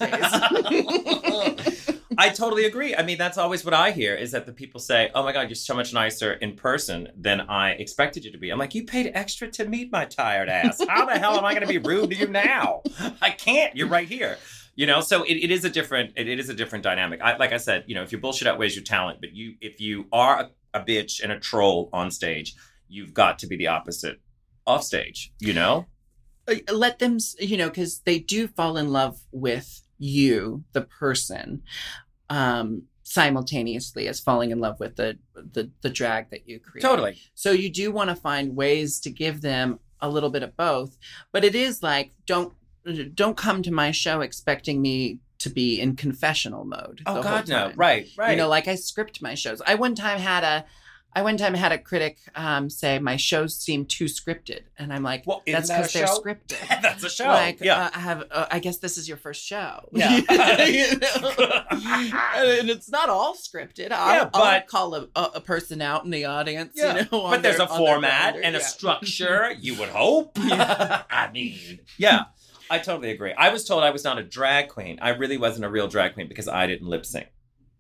[1.55, 1.85] days.
[2.19, 2.93] I totally agree.
[2.93, 5.47] I mean, that's always what I hear is that the people say, "Oh my God,
[5.47, 8.83] you're so much nicer in person than I expected you to be." I'm like, "You
[8.83, 10.81] paid extra to meet my tired ass.
[10.85, 12.83] How the hell am I going to be rude to you now?
[13.21, 13.73] I can't.
[13.73, 14.37] You're right here."
[14.75, 17.21] You know, so it, it is a different it, it is a different dynamic.
[17.21, 19.79] I, like I said, you know, if your bullshit outweighs your talent, but you if
[19.79, 20.41] you are
[20.73, 22.53] a, a bitch and a troll on stage,
[22.89, 24.19] you've got to be the opposite
[24.67, 25.31] off stage.
[25.39, 25.85] You know,
[26.49, 31.61] uh, Let them, you know, because they do fall in love with you, the person,
[32.29, 36.81] um, simultaneously as falling in love with the the, the drag that you create.
[36.81, 37.17] totally.
[37.35, 40.97] So you do want to find ways to give them a little bit of both.
[41.31, 42.53] But it is like don't
[43.13, 47.01] don't come to my show expecting me to be in confessional mode.
[47.05, 47.71] Oh God, no!
[47.75, 48.31] Right, right.
[48.31, 49.61] You know, like I script my shows.
[49.65, 50.65] I one time had a,
[51.11, 55.01] I one time had a critic um, say my shows seem too scripted, and I'm
[55.01, 56.21] like, well, that's isn't that because they're show?
[56.21, 56.81] scripted.
[56.81, 57.25] that's a show.
[57.25, 57.85] Like, yeah.
[57.85, 58.23] uh, I have.
[58.29, 59.89] Uh, I guess this is your first show.
[59.99, 60.19] Yeah.
[60.69, 62.59] You know?
[62.59, 63.91] and it's not all scripted.
[63.91, 66.73] I'll, Yeah, I'll call a, a, person out in the audience.
[66.75, 69.51] Yeah, You know, but there's their- a format and a structure.
[69.59, 70.33] You would hope.
[70.37, 72.25] I mean, yeah,
[72.69, 73.33] I totally agree.
[73.33, 74.99] I was told I was not a drag queen.
[75.01, 77.27] I really wasn't a real drag queen because I didn't lip sync.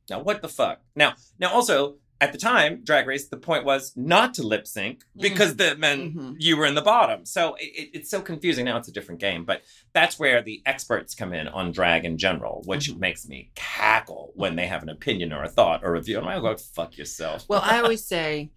[0.09, 0.81] Now, what the fuck?
[0.95, 5.03] Now, now, also at the time, Drag Race, the point was not to lip sync
[5.17, 6.35] because that meant Mhm.
[6.37, 7.25] you were in the bottom.
[7.25, 8.65] So it, it- it's so confusing.
[8.65, 9.61] Now it's a different game, but
[9.93, 12.99] that's where the experts come in on drag in general, which Mhm.
[12.99, 16.17] makes me cackle when they have an opinion or a thought or a view.
[16.19, 17.45] And I go, fuck yourself.
[17.47, 18.51] Well, I always say,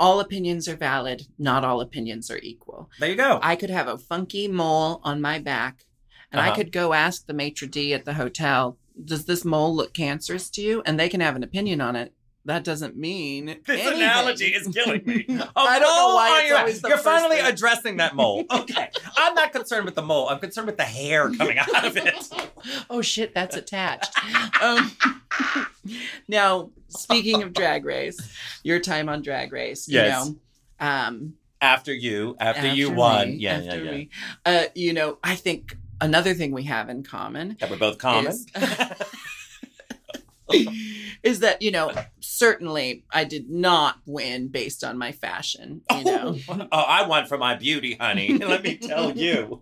[0.00, 1.26] all opinions are valid.
[1.38, 2.90] Not all opinions are equal.
[2.98, 3.38] there you go.
[3.42, 5.84] I could have a funky mole on my back,
[6.32, 6.56] and I Uh-huh.
[6.56, 10.62] could go ask the maitre d at the hotel, "Does this mole look cancerous to
[10.62, 12.14] you?" And they can have an opinion on it.
[12.46, 13.96] That doesn't mean This anything.
[14.02, 15.26] analogy is killing me.
[15.56, 17.52] I don't know mole why on it's your- always the You're first finally thing.
[17.52, 18.44] addressing that mole.
[18.50, 18.88] Okay.
[19.18, 20.28] I'm not concerned with the mole.
[20.30, 22.28] I'm concerned with the hair coming out of it.
[22.90, 24.10] oh shit, that's attached.
[24.62, 24.90] um,
[26.28, 28.18] now, speaking of Drag Race,
[28.62, 30.26] your time on Drag Race, you Yes.
[30.28, 30.36] know,
[30.80, 33.28] um, After you, after, you after won.
[33.32, 33.90] me- yeah, yeah, after yeah.
[33.90, 34.08] me,
[34.46, 38.32] uh, you know, I think another thing we have in common That we're both common.
[38.32, 38.46] Is-
[41.22, 46.02] is that you know certainly I did not win based on my fashion, you oh,
[46.02, 46.38] know.
[46.72, 48.38] oh, I won for my beauty, honey.
[48.38, 49.60] Let me tell you.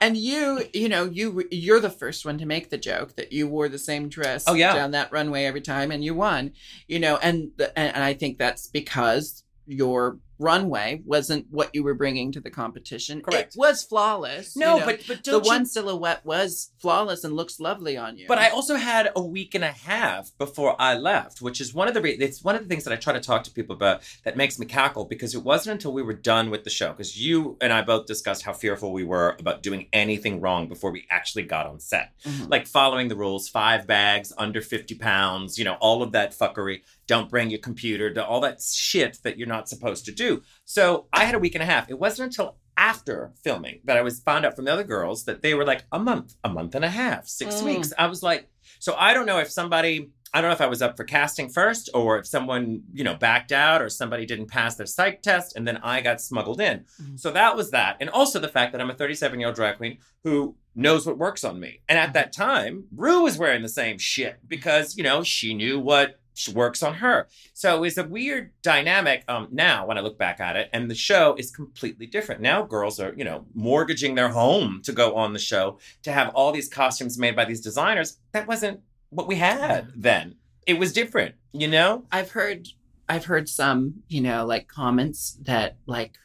[0.00, 3.48] And you, you know, you you're the first one to make the joke that you
[3.48, 4.74] wore the same dress Oh, yeah.
[4.74, 6.52] down that runway every time and you won.
[6.88, 11.82] You know, and the, and, and I think that's because your runway wasn't what you
[11.82, 13.22] were bringing to the competition.
[13.22, 13.54] Correct.
[13.54, 14.54] It was flawless.
[14.56, 14.84] you No, know.
[14.86, 18.26] but but the you one silhouette was flawless and looks lovely on you.
[18.28, 21.88] But I also had a week and a half before I left, which is one
[21.88, 23.74] of the re- it's one of the things that I try to talk to people
[23.74, 26.90] about that makes me cackle because it wasn't until we were done with the show
[26.90, 30.90] because you and I both discussed how fearful we were about doing anything wrong before
[30.90, 32.50] we actually got on set, Mhm.
[32.50, 36.82] like following the rules, five bags under fifty pounds, you know, all of that fuckery.
[37.06, 40.42] Don't bring your computer, to all that shit that you're not supposed to do.
[40.64, 41.88] So I had a week and a half.
[41.90, 45.40] It wasn't until after filming that I was found out from the other girls that
[45.40, 47.64] they were like a month, a month and a half, six Mm.
[47.64, 47.92] weeks.
[47.98, 48.48] I was like,
[48.80, 51.48] so I don't know if somebody, I don't know if I was up for casting
[51.48, 55.56] first or if someone, you know, backed out or somebody didn't pass their psych test
[55.56, 56.84] and then I got smuggled in.
[57.00, 57.18] Mhm.
[57.18, 57.96] So that was that.
[58.00, 61.16] And also the fact that I'm a 37 year old drag queen who knows what
[61.16, 61.80] works on me.
[61.88, 65.78] And at that time, Rue was wearing the same shit because, you know, she knew
[65.80, 66.20] what
[66.54, 67.28] works on her.
[67.54, 70.70] So it's a weird dynamic um, now when I look back at it.
[70.72, 72.40] And the show is completely different.
[72.40, 76.28] Now girls are, you know, mortgaging their home to go on the show to have
[76.34, 78.18] all these costumes made by these designers.
[78.32, 78.80] That wasn't
[79.10, 80.36] what we had then.
[80.66, 82.04] It was different, you know?
[82.10, 82.68] I've heard
[83.08, 86.16] I've heard some, you know, like comments that like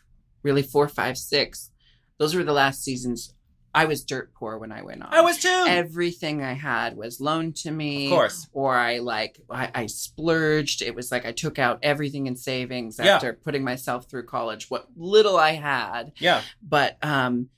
[0.44, 1.72] really four, five, six.
[2.18, 3.34] Those were the last seasons.
[3.74, 5.10] I was dirt poor when I went on.
[5.14, 5.66] I was too.
[5.68, 8.06] everything I had was loaned to me.
[8.08, 8.48] of course.
[8.54, 10.82] Or I like I, I splurged.
[10.82, 13.16] It was like I took out everything in savings Yeah.
[13.16, 14.70] after putting myself through college.
[14.70, 16.12] What little I had.
[16.18, 16.42] Yeah.
[16.62, 17.50] But um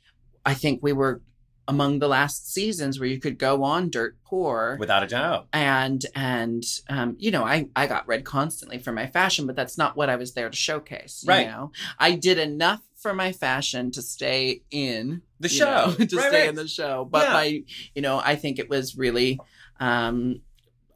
[0.45, 1.21] I think we were
[1.67, 5.47] among the last seasons where you could go on dirt poor Without a doubt.
[5.53, 9.77] and and um, you know I I got read constantly for my fashion, but that's
[9.77, 11.23] not what I was there to showcase.
[11.25, 11.45] Right.
[11.45, 15.65] You know, I did enough for my fashion to stay in The show.
[15.65, 16.49] know, to Right, stay right.
[16.49, 17.05] in the show.
[17.05, 17.33] But Yeah.
[17.33, 19.39] my you know I think it was really
[19.79, 20.41] um,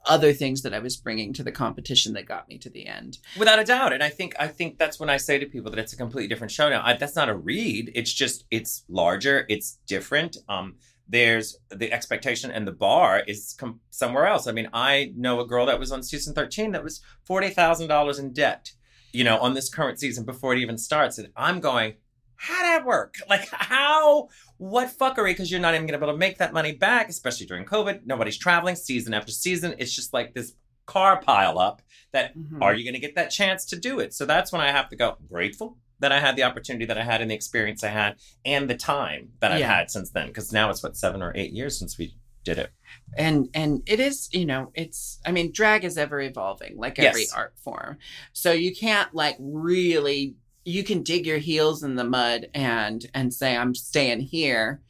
[0.06, 3.18] other things that I was bringing to the competition that got me to the end.
[3.38, 5.80] Without a doubt, and I think I think that's when I say to people that
[5.80, 6.82] it's a completely different show now.
[6.84, 7.92] I, that's not a read.
[7.94, 9.46] It's just it's larger.
[9.50, 10.38] It's different.
[10.48, 10.76] Um,
[11.10, 14.46] there's the expectation and the bar is com- somewhere else.
[14.46, 17.88] I mean, I know a girl that was on season thirteen that was forty thousand
[17.88, 18.72] dollars in debt.
[19.14, 21.96] You know, on this current season before it even starts, and I'm going,
[22.36, 23.16] how'd that work?
[23.30, 24.30] Like how?
[24.58, 25.32] What fuckery?
[25.32, 28.06] Because you're not even gonna be able to make that money back, especially during COVID.
[28.06, 29.76] Nobody's traveling season after season.
[29.78, 30.54] It's just like this
[30.86, 31.82] car pile up
[32.14, 32.62] that Mhm.
[32.62, 34.14] are you going to get that chance to do it?
[34.14, 36.98] So that's when I have to go I'm grateful that I had the opportunity that
[36.98, 40.28] I had and the experience I had and the time that I've had since then.
[40.28, 42.16] Because now it's what seven or eight years since we
[42.48, 42.72] did it.
[43.18, 47.22] and and it is you know it's i mean drag is ever evolving like every
[47.22, 47.34] Yes.
[47.34, 47.98] art form
[48.34, 53.34] so you can't like really you can dig your heels in the mud and and
[53.34, 54.82] say i'm staying here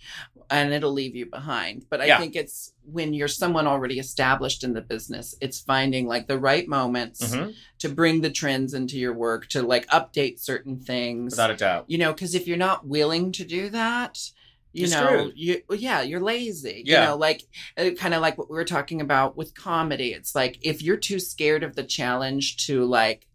[0.49, 1.85] and it'll leave you behind.
[1.89, 2.19] But I Yeah.
[2.21, 6.65] think it's when you're someone already established in the business, it's finding like the right
[6.69, 7.53] moments Mhm.
[7.79, 11.33] to bring the trends into your work, to like update certain things.
[11.33, 11.83] Without a doubt.
[11.89, 14.31] you know, because if you're not willing to do that,
[14.77, 15.33] you You're know, screwed.
[15.35, 16.83] you yeah, you're lazy.
[16.85, 17.01] Yeah.
[17.01, 17.43] You know, like
[17.77, 20.13] uh, kind of like what we were talking about with comedy.
[20.13, 23.27] It's like if you're too scared of the challenge to like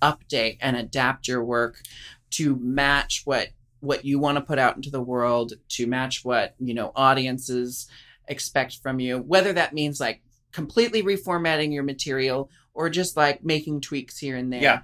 [0.00, 1.82] update and adapt your work
[2.30, 3.48] to match what
[3.80, 7.88] what you want to put out into the world, to match what, you know, audiences
[8.28, 10.22] expect from you, whether that means like
[10.52, 14.62] completely reformatting your material or just like making tweaks here and there.
[14.62, 14.80] Yeah.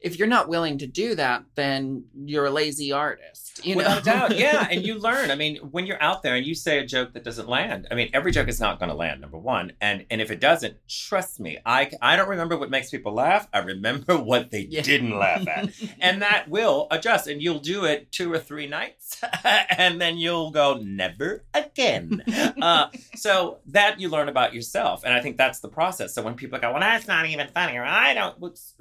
[0.00, 3.64] If you're not willing to do that, then you're a lazy artist.
[3.64, 3.98] You know?
[3.98, 4.66] a doubt, yeah.
[4.70, 5.30] And you learn.
[5.30, 7.94] I mean, when you're out there and you say a joke that doesn't land, I
[7.94, 9.20] mean, every joke is not going to land.
[9.20, 12.88] Number one, and and if it doesn't, trust me, I I don't remember what makes
[12.90, 13.46] people laugh.
[13.52, 14.80] I remember what they Yeah.
[14.82, 15.68] didn't laugh at,
[16.00, 17.26] and that will adjust.
[17.26, 19.20] And you'll do it two or three nights,
[19.76, 22.22] and then you'll go never again.
[22.62, 26.14] uh, so that you learn about yourself, and I think that's the process.
[26.14, 28.36] So when people go, "Well, that's not even funny," or "I don't,"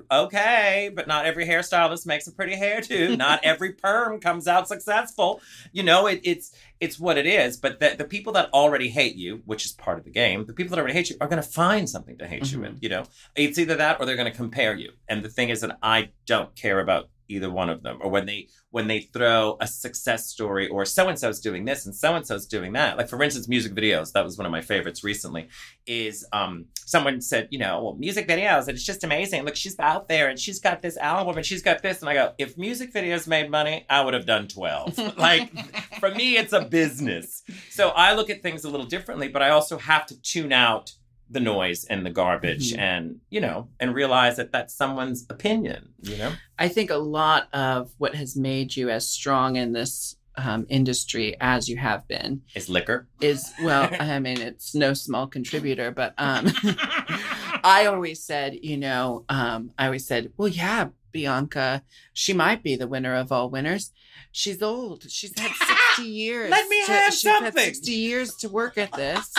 [0.09, 3.17] okay, but not every hairstylist makes a pretty hairdo.
[3.17, 5.41] Not every perm comes out successful.
[5.73, 7.57] You know, it, it's it's what it is.
[7.57, 10.53] But the, the people that already hate you, which is part of the game, the
[10.53, 12.73] people that already hate you are going to find something to hate you in.
[12.73, 12.83] Mm-hmm.
[12.83, 13.03] You know,
[13.35, 14.93] it's either that or they're going to compare you.
[15.09, 18.25] And the thing is that I don't care about either one of them or when
[18.25, 22.15] they when they throw a success story or so and so's doing this and so
[22.15, 22.97] and so's doing that.
[22.97, 25.47] Like for instance music videos that was one of my favorites recently
[25.85, 29.43] is um someone said you know well music videos and it's just amazing.
[29.43, 32.01] Look she's out there and she's got this album and she's got this.
[32.01, 35.51] And i go if music videos made money i would have done 12 like
[35.99, 37.43] for me it's a business.
[37.69, 40.93] So i look at things a little differently but i also have to tune out
[41.29, 42.79] the noise and the garbage Mhm.
[42.79, 47.47] and you know and realize that that's someone's opinion you know I think a lot
[47.53, 52.41] of what has made you as strong in this um, industry as you have been
[52.55, 56.47] is liquor is well, I mean, it's no small contributor, but um,
[57.63, 62.75] I always said, you know, um, I always said, well, yeah, Bianca, she might be
[62.77, 63.91] the winner of all winners.
[64.31, 65.09] She's old.
[65.09, 66.51] She's had 60 years.
[66.51, 67.63] Let me to- have she's had something.
[67.65, 69.33] 60 years to work at this.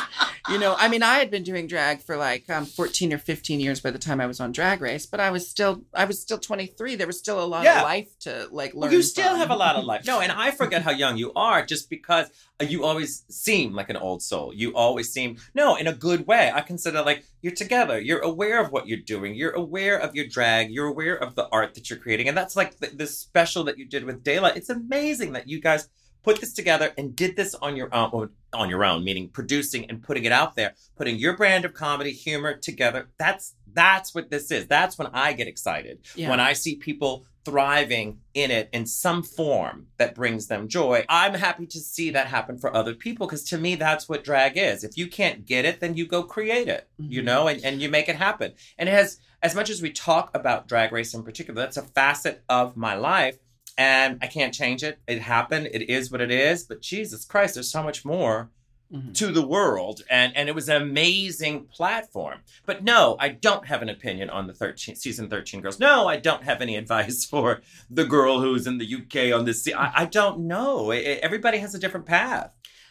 [0.51, 3.61] You know, I mean, I had been doing drag for like um, 14 or 15
[3.61, 6.21] years by the time I was on Drag Race, but I was still, I was
[6.21, 6.97] still 23.
[6.97, 7.77] There was still a lot Yeah.
[7.79, 8.81] of life to like learn.
[8.81, 9.39] Well, you still from.
[9.39, 10.05] have a lot of life.
[10.07, 12.27] No, and I forget how young you are just because
[12.61, 14.53] uh, you always seem like an old soul.
[14.53, 16.51] You always seem, no, in a good way.
[16.53, 18.01] I consider like you're together.
[18.01, 19.37] You're aware of what you're doing.
[19.37, 20.73] You're aware of your drag.
[20.73, 22.27] You're aware of the art that you're creating.
[22.27, 24.57] And that's like the, the special that you did with Daylight.
[24.57, 25.89] It's amazing that you guys
[26.23, 30.03] put this together and did this on your own on your own meaning producing and
[30.03, 34.51] putting it out there putting your brand of comedy humor together that's that's what this
[34.51, 36.31] is that's when i get excited Yeah.
[36.31, 41.33] when I see people thriving in it in some form that brings them joy, I'm
[41.33, 44.85] happy to see that happen for other people because to me, that's what drag is.
[44.85, 47.25] If you can't get it, then you go create it, you Mhm.
[47.25, 48.53] know, and, and you make it happen.
[48.79, 51.83] And it has, as much as we talk about drag race in particular, that's a
[51.83, 53.39] facet of my life.
[53.79, 54.99] And I can't change it.
[55.07, 55.69] It happened.
[55.73, 56.65] It is what it is.
[56.65, 58.51] But Jesus Christ, there's so much more
[58.93, 59.15] Mhm.
[59.15, 63.83] to the world and and it was an amazing platform but no i don't have
[63.83, 67.61] an opinion on the 13 season 13 girls no i don't have any advice for
[67.89, 71.21] the girl who's in the uk on this se- i, I don't know I- I-
[71.23, 72.51] everybody has a different path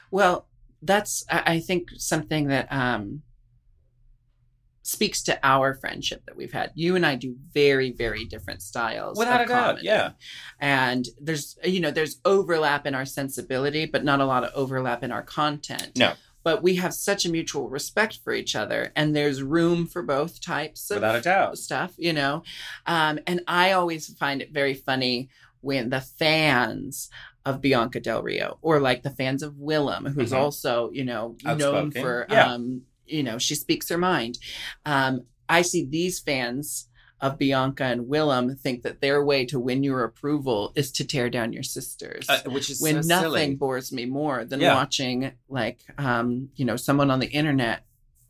[0.10, 0.48] Well,
[0.82, 3.24] that's I, I think something that um
[4.90, 6.72] speaks to our friendship that we've had.
[6.74, 9.18] You and I do very, very different styles.
[9.18, 10.12] without of a doubt yeah
[10.60, 15.04] And there's you know, there's overlap in our sensibility, but not a lot of overlap
[15.04, 15.92] in our content.
[15.98, 16.14] No.
[16.44, 20.42] But we have such a mutual respect for each other and there's room for both
[20.42, 22.44] types of without a doubt stuff, you know.
[22.88, 25.30] Um, and I always find it very funny
[25.62, 27.10] when the fans
[27.46, 30.38] of Bianca Del Rio or like the fans of Willam, who's Mhm.
[30.38, 32.54] also, you know, known for, Yeah.
[32.54, 34.38] um, you know, she speaks her mind.
[34.86, 36.88] Um, I see these fans
[37.22, 41.30] of Bianca and Willam think that their way to win your approval is to tear
[41.30, 43.56] down your sisters Uh, which is when so nothing silly.
[43.56, 44.76] bores me more than Yeah.
[44.76, 47.84] watching like um you know someone on the internet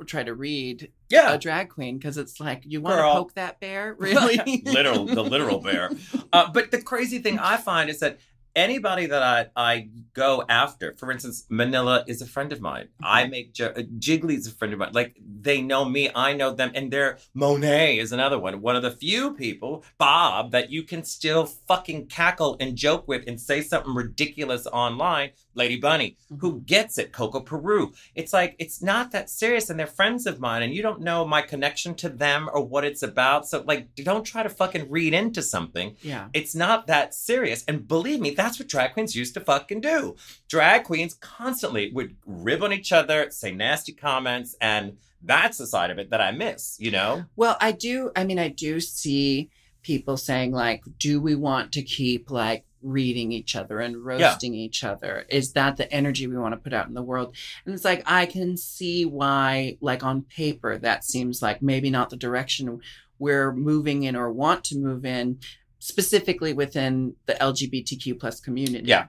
[0.08, 3.60] try to read yeah a drag queen because it's like you want to poke that
[3.60, 5.92] bear really literal the literal bear
[6.34, 8.18] uh, but the crazy thing i find is that
[8.56, 12.90] anybody that I, I go after for instance manila is a friend of mine.
[13.02, 14.92] I make jo- uh, jiggly's a friend of mine.
[14.94, 18.62] Like they know me i know them and they're monet is another one.
[18.62, 23.24] One of the few people bob that you can still fucking cackle and joke with
[23.28, 27.94] and say something ridiculous online lady bunny who gets it coco peru.
[28.16, 31.26] It's like it's not that serious and they're friends of mine and you don't know
[31.26, 35.14] my connection to them or what it's about so like don't try to fucking read
[35.14, 35.96] into something.
[36.02, 36.28] Yeah.
[36.34, 40.16] It's not that serious and believe me that's what drag queens used to fucking do.
[40.48, 45.92] Drag queens constantly would rib on each other, say nasty comments, and that's the side
[45.92, 47.26] of it that I miss, you know?
[47.36, 48.12] Well, I do.
[48.16, 49.50] I mean, I do see
[49.82, 54.84] people saying, like, do we want to keep like reading each other and roasting each
[54.84, 55.26] other?
[55.30, 57.36] Is that the energy we want to put out in the world?
[57.66, 62.10] And it's like, I can see why, like, on paper, that seems like maybe not
[62.10, 62.82] the direction
[63.18, 65.40] we're moving in or want to move in,
[65.80, 68.88] specifically within the LGBTQ plus community.
[68.88, 69.08] Yeah.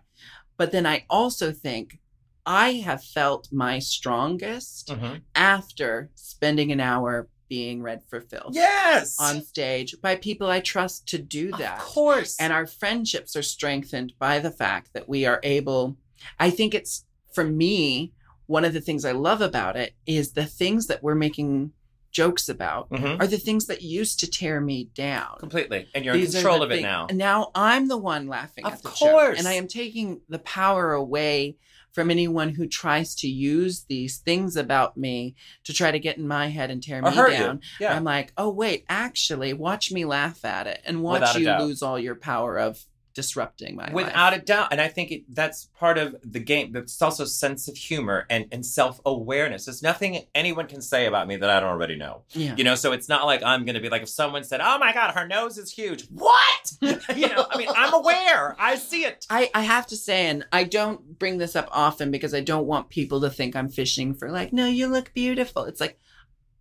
[0.57, 1.99] But then I also think
[2.47, 5.23] I have felt my strongest Mhm.
[5.35, 9.17] after spending an hour being read for filth Yes.
[9.19, 11.79] on stage by people I trust to do that.
[11.81, 12.37] Of course.
[12.39, 15.97] And our friendships are strengthened by the fact that we are able.
[16.39, 17.05] I think it's,
[17.35, 18.13] for me,
[18.47, 21.73] one of the things I love about it is the things that we're making
[22.11, 23.21] jokes about Mhm.
[23.21, 25.37] are the things that used to tear me down.
[25.39, 25.87] completely.
[25.95, 27.07] And you're in These are control of it thing- now.
[27.09, 28.99] And now I'm the one laughing Of at the joke.
[28.99, 29.39] course.
[29.39, 31.57] And I am taking the power away
[31.93, 35.35] from anyone who tries to use these things about me
[35.65, 37.61] to try to get in my head and tear Or me down.
[37.81, 37.95] Yeah.
[37.97, 41.83] I'm like, oh wait, actually, watch me laugh at it and watch Without you lose
[41.83, 42.85] all your power of
[43.21, 43.93] disrupting my life.
[43.93, 44.69] Without a doubt.
[44.73, 46.73] And I think it, that's part of the game.
[46.73, 49.67] But it's also sense of humor and, and self awareness.
[49.67, 52.23] There's nothing anyone can say about me that I don't already know.
[52.31, 52.55] Yeah.
[52.57, 54.79] You know, so it's not like I'm going to be like, if someone said, oh
[54.79, 56.07] my God, her nose is huge.
[56.09, 56.73] What?
[56.83, 58.57] you know, I mean, I'm aware.
[58.59, 59.27] I see it.
[59.29, 62.67] I, I have to say, and I don't bring this up often because I don't
[62.67, 65.65] want people to think I'm fishing for like, no, you look beautiful.
[65.65, 65.99] It's like,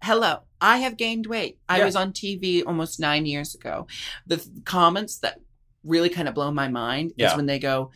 [0.02, 1.60] hello, I have gained weight.
[1.68, 1.86] I Yeah.
[1.86, 3.88] was on TV almost nine years ago.
[4.28, 5.40] The th- comments that
[5.84, 7.32] really kind of blown my mind Yeah.
[7.32, 7.92] is when they go,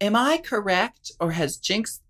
[0.00, 1.12] Am I correct?
[1.20, 2.00] Or has Jinx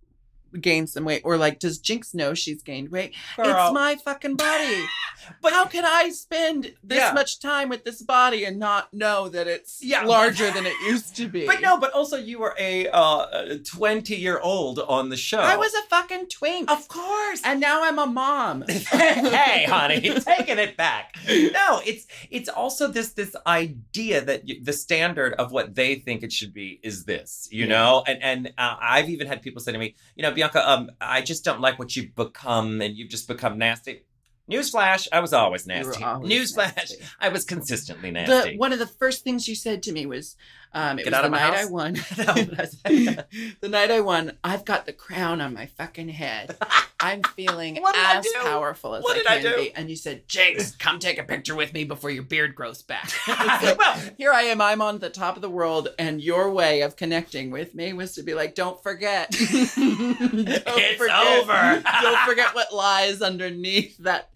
[0.61, 1.23] gained some weight?
[1.25, 3.15] Or like, does Jinkx know she's gained weight?
[3.37, 3.47] Girl.
[3.49, 4.85] It's my fucking body.
[5.43, 7.13] but how can I spend this Yeah.
[7.13, 11.17] much time with this body and not know that it's Yeah, larger than it used
[11.17, 11.47] to be?
[11.47, 15.39] But no, but also you were a uh, 20 year old on the show.
[15.39, 16.71] I was a fucking twink.
[16.71, 17.41] Of course.
[17.45, 18.63] and now I'm a mom.
[18.69, 21.15] hey, honey, taking it back.
[21.29, 26.23] No, it's it's also this this idea that you, the standard of what they think
[26.23, 27.69] it should be is this, you Yeah.
[27.71, 28.05] know.
[28.07, 31.23] And and uh, I've even had people say to me, you know, Bianca, um, I
[31.23, 34.03] just don't like what you've become, and you've just become nasty.
[34.51, 36.05] Newsflash, I was always nasty.
[36.05, 36.97] always Newsflash, nasty.
[37.19, 38.59] I was consistently The, nasty.
[38.59, 40.37] one of the first things you said to me was,
[40.75, 41.67] um, it Get was out the my night house?
[41.69, 41.95] I won.
[43.61, 46.57] The night I won, I've got the crown on my fucking head.
[47.01, 49.63] I'm feeling What did I as powerful as What I did I do?
[49.63, 49.75] be.
[49.75, 53.11] And you said, Jinkx, come take a picture with me before your beard grows back.
[53.29, 56.83] Like, well, Here I am, I'm on the top of the world, and your way
[56.83, 59.31] of connecting with me was to be like, don't forget.
[59.31, 61.83] Don't It's forget- over.
[62.03, 64.31] don't forget what lies underneath that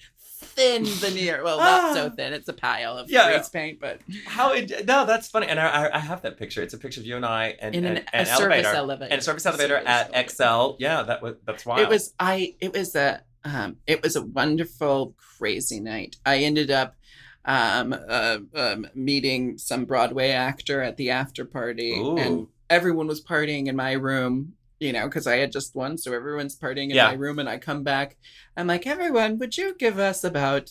[0.59, 1.42] thin veneer.
[1.44, 3.09] Well, not so thin, it's a pile of Ah.
[3.11, 3.32] Yeah.
[3.32, 5.46] grease paint, but how it, no, that's funny.
[5.46, 6.62] And I, I, I have that picture.
[6.62, 8.68] It's a picture of you and I and, in an, and, a and service elevator.
[8.68, 9.12] elevator.
[9.12, 10.28] and a service elevator Service at elevator.
[10.30, 10.76] XL.
[10.78, 12.54] Yeah, that was that's why It was I.
[12.61, 13.22] It was a.
[13.44, 16.16] Um, it was a wonderful, crazy night.
[16.26, 16.96] I ended up
[17.44, 23.68] um, uh, um, meeting some Broadway actor at the after party, and everyone was partying
[23.68, 24.54] in my room.
[24.80, 27.08] You know, because I had just won, so everyone's partying in Yeah.
[27.08, 28.16] my room, and I come back.
[28.56, 30.70] I'm like, everyone, would you give us about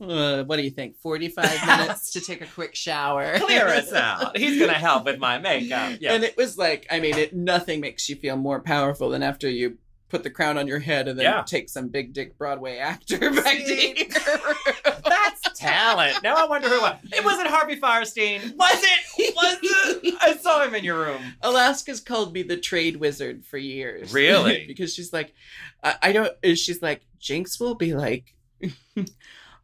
[0.00, 3.38] uh, what do you think, 45 minutes to take a quick shower?
[3.38, 4.36] clear us out.
[4.36, 5.96] He's gonna help with my makeup.
[6.00, 6.12] Yeah.
[6.12, 9.48] And it was like, I mean, it nothing makes you feel more powerful than after
[9.48, 9.78] you
[10.08, 11.42] put the crown on your head and then Yeah.
[11.46, 13.94] take some big dick Broadway actor back See?
[13.94, 14.94] to your room.
[15.04, 16.22] That's talent.
[16.22, 16.96] Now I wonder who it was.
[17.12, 18.56] It wasn't Harvey Fierstein.
[18.56, 19.34] Was it?
[19.36, 20.14] Was it?
[20.20, 21.20] I saw him in your room.
[21.42, 24.12] Alaska's called me the trade wizard for years.
[24.14, 24.64] Really?
[24.68, 25.34] because she's like,
[25.82, 28.34] I, I don't, she's like, Jinkx will be like,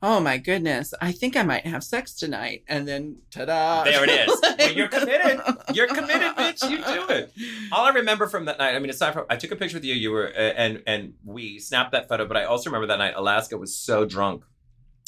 [0.05, 2.63] oh my goodness, I think I might have sex tonight.
[2.69, 3.85] And then ta da.
[3.85, 4.41] There it is.
[4.57, 5.41] Well, you're committed.
[5.75, 6.71] You're committed, bitch.
[6.71, 7.33] You do it.
[7.73, 9.85] All I remember from that night, I mean, aside from I took a picture with
[9.85, 12.99] you, you were uh, and and we snapped that photo, but I also remember that
[12.99, 14.45] night Alaska was so drunk.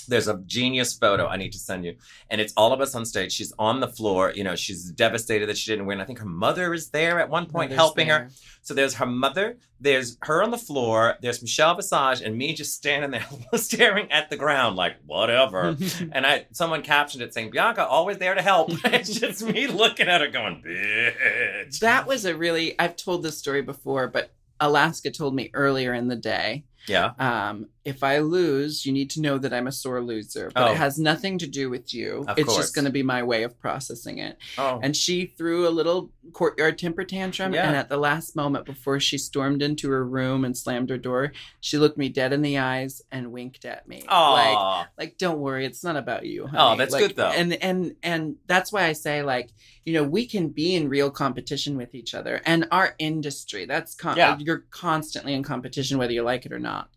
[0.07, 1.97] There's a genius photo I need to send you,
[2.31, 3.33] and it's all of us on stage.
[3.33, 6.01] She's on the floor, you know, she's devastated that she didn't win.
[6.01, 8.29] I think her mother is there at one point Mother's helping her.
[8.63, 12.75] So there's her mother, there's her on the floor, there's Michelle Visage, and me just
[12.75, 13.27] standing there
[13.59, 15.77] staring at the ground like whatever.
[16.13, 18.71] And I someone captioned it saying, Bianca, always there to help.
[18.87, 21.79] it's just me looking at her going, bitch.
[21.81, 24.31] that was a really, I've told this story before, but
[24.61, 27.13] Alaska told me earlier in the day Yeah.
[27.19, 30.51] um, if I lose, you need to know that I'm a sore loser.
[30.55, 30.73] But Oh.
[30.73, 32.25] it has nothing to do with you.
[32.29, 32.59] Of it's course.
[32.59, 34.37] just going to be my way of processing it.
[34.59, 34.81] Oh.
[34.83, 37.55] And she threw a little courtyard temper tantrum.
[37.55, 37.67] Yeah.
[37.69, 41.33] And at the last moment, before she stormed into her room and slammed her door,
[41.61, 44.03] she looked me dead in the eyes and winked at me.
[44.11, 46.49] Like, like don't worry, it's not about you.
[46.53, 47.29] Oh, that's Like, good, though.
[47.31, 49.51] And and and that's why I say like
[49.85, 53.65] you know we can be in real competition with each other and our industry.
[53.67, 54.37] That's con- Yeah.
[54.41, 56.89] you're constantly in competition whether you like it or not,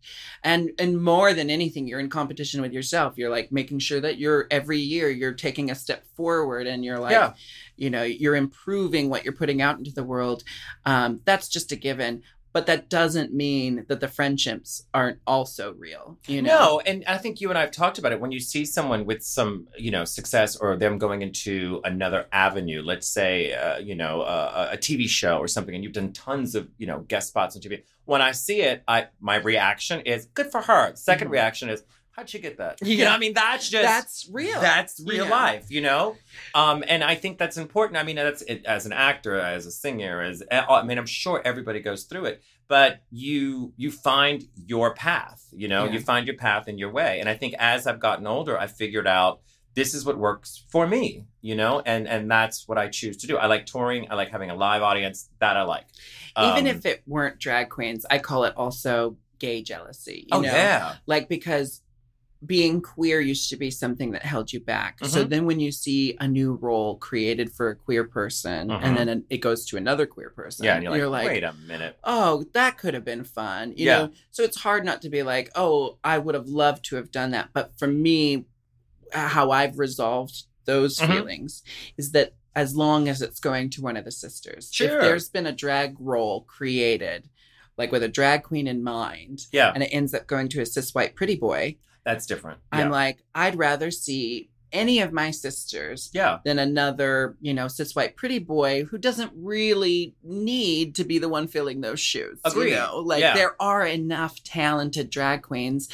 [0.44, 3.18] and and more than anything, you're in competition with yourself.
[3.18, 7.00] You're like making sure that you're every year you're taking a step forward and you're
[7.00, 7.12] like.
[7.12, 7.34] Yeah.
[7.78, 10.44] You know, you're improving what you're putting out into the world.
[10.86, 12.24] Um, that's just a given.
[12.52, 16.18] But that doesn't mean that the friendships aren't also real.
[16.28, 18.20] You know, No, and I think you and I have talked about it.
[18.20, 22.82] When you see someone with some, you know, success or them going into another avenue,
[22.82, 26.56] let's say, uh, you know, uh, a TV show or something, and you've done tons
[26.56, 27.84] of, you know, guest spots on TV.
[28.06, 30.94] When I see it, I my reaction is good for her.
[30.96, 31.32] 2nd Mhm.
[31.32, 31.84] reaction is
[32.20, 32.80] how'd she get that?
[32.82, 33.06] You Yeah.
[33.06, 34.60] know, I mean, that's just that's real.
[34.62, 35.32] That's real Yeah.
[35.32, 36.16] life, you know.
[36.54, 37.98] Um, and I think that's important.
[37.98, 41.42] I mean, that's it, as an actor, as a singer, as I mean, I'm sure
[41.44, 45.42] everybody goes through it, but you you find your path.
[45.52, 45.94] You know, Yeah.
[45.94, 47.20] you find your path and your way.
[47.20, 49.42] And I think as I've gotten older, I figured out
[49.76, 51.26] this is what works for me.
[51.42, 53.38] You know, and and that's what I choose to do.
[53.38, 54.08] I like touring.
[54.12, 55.30] I like having a live audience.
[55.40, 55.86] That I like.
[56.38, 60.26] even Um, if it weren't drag queens, I call it also gay jealousy.
[60.30, 60.52] You oh know?
[60.54, 61.82] yeah, Like because
[62.46, 65.00] being queer used to be something that held you back.
[65.06, 65.30] So Mhm.
[65.30, 68.82] then when you see a new role created for a queer person Mhm.
[68.82, 71.98] and then it goes to another queer person, yeah, and you're like, wait a minute.
[72.06, 73.72] oh, that could have been fun.
[73.76, 73.98] You Yeah.
[73.98, 77.12] know, so it's hard not to be like, oh, I would have loved to have
[77.12, 77.50] done that.
[77.54, 78.46] But for me,
[79.12, 81.08] how I've resolved those Mhm.
[81.08, 81.64] feelings
[81.98, 84.88] is that as long as it's going to one of the sisters, Sure.
[84.88, 87.28] if there's been a drag role created,
[87.80, 90.66] like with a drag queen in mind, Yeah, and it ends up going to a
[90.66, 92.60] cis white pretty boy, that's different.
[92.72, 97.96] I'm like, I'd rather see any of my sisters yeah, than another, you know, cis
[97.96, 102.40] white pretty boy who doesn't really need to be the one filling those shoes.
[102.46, 102.70] Agreed.
[102.70, 103.34] You know, like Yeah.
[103.34, 105.90] there are enough talented drag queens,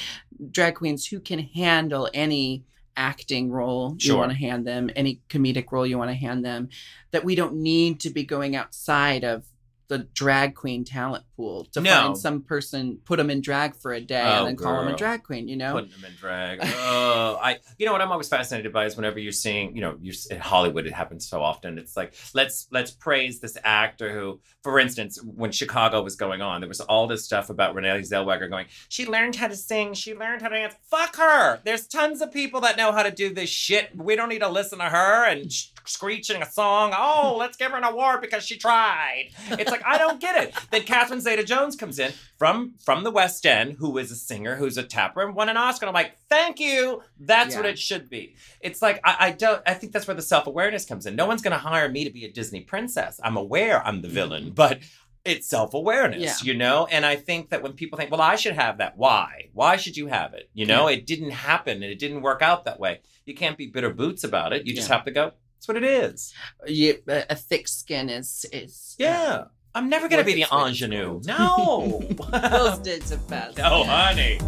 [0.51, 2.65] drag queens who can handle any
[2.97, 6.69] acting role you want to hand them, any comedic role you want to hand them,
[7.11, 9.45] that we don't need to be going outside of
[9.87, 11.91] the drag queen talent pool to No.
[11.91, 14.93] find some person, put them in drag for a day, Oh, and then call them
[14.93, 15.47] a drag queen.
[15.47, 16.59] You know, putting them in drag.
[16.63, 17.59] oh, I.
[17.77, 20.39] You know what I'm always fascinated by is whenever you're seeing, you know, you're in
[20.39, 20.85] Hollywood.
[20.87, 21.77] It happens so often.
[21.77, 26.61] It's like let's let's praise this actor who, for instance, when Chicago was going on,
[26.61, 28.65] there was all this stuff about Renee Zellweger going.
[28.89, 29.93] She learned how to sing.
[29.93, 30.75] She learned how to dance.
[30.89, 31.59] Fuck her.
[31.63, 33.95] There's tons of people that know how to do this shit.
[33.95, 36.93] We don't need to listen to her and sh- screeching a song.
[36.97, 39.29] Oh, let's give her an award because she tried.
[39.51, 40.55] It's like I don't get it.
[40.71, 44.77] Then Catherine Zeta-Jones comes in from from the West End, who is a singer, who's
[44.77, 45.85] a tapper, and won an Oscar.
[45.85, 47.01] And I'm like, thank you.
[47.19, 48.35] That's what it should be.
[48.61, 49.61] It's like I, I don't.
[49.65, 51.15] I think that's where the self awareness comes in.
[51.15, 53.19] No one's going to hire me to be a Disney princess.
[53.23, 54.53] I'm aware I'm the villain, mm-hmm.
[54.53, 54.79] but.
[55.23, 56.51] It's self awareness, Yeah.
[56.51, 56.85] you know?
[56.85, 59.49] And I think that when people think, well, I should have that, why?
[59.53, 60.51] Why should you have it?
[60.53, 62.99] You know, it didn't happen and it didn't work out that way.
[63.25, 64.67] You can't be bitter boots about it.
[64.67, 65.31] You just have to go,
[65.65, 66.33] that's what it is.
[66.67, 69.43] you, a, thick skin is is uh, Yeah.
[69.73, 71.21] I'm never to be the it's what it's ingenue.
[71.27, 72.01] No.
[72.31, 73.59] those days are best.
[73.59, 74.39] Oh, honey.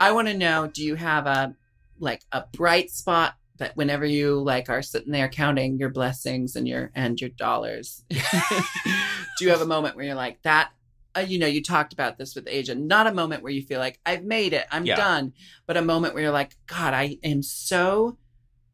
[0.00, 1.54] I want to know: Do you have a
[2.00, 6.66] like a bright spot that whenever you like are sitting there counting your blessings and
[6.66, 8.04] your and your dollars,
[9.38, 10.70] do you have a moment where you're like that?
[11.16, 12.74] Uh, you know, you talked about this with Asia.
[12.74, 14.96] Not a moment where you feel like I've made it, I'm Yeah.
[14.96, 15.32] done,
[15.66, 18.18] but a moment where you're like, God, I am so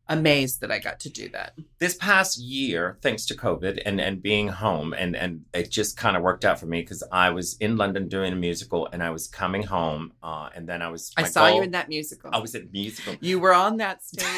[0.09, 1.55] amazed that I got to do that.
[1.79, 6.17] This past year, thanks to COVID and, and being home, and, and it just kind
[6.17, 9.11] of worked out for me because I was in London doing a musical and I
[9.11, 10.13] was coming home.
[10.23, 11.13] Uh, and then I was.
[11.17, 12.31] I saw you in that musical.
[12.33, 13.17] I was at musical.
[13.21, 14.27] you were on that stage.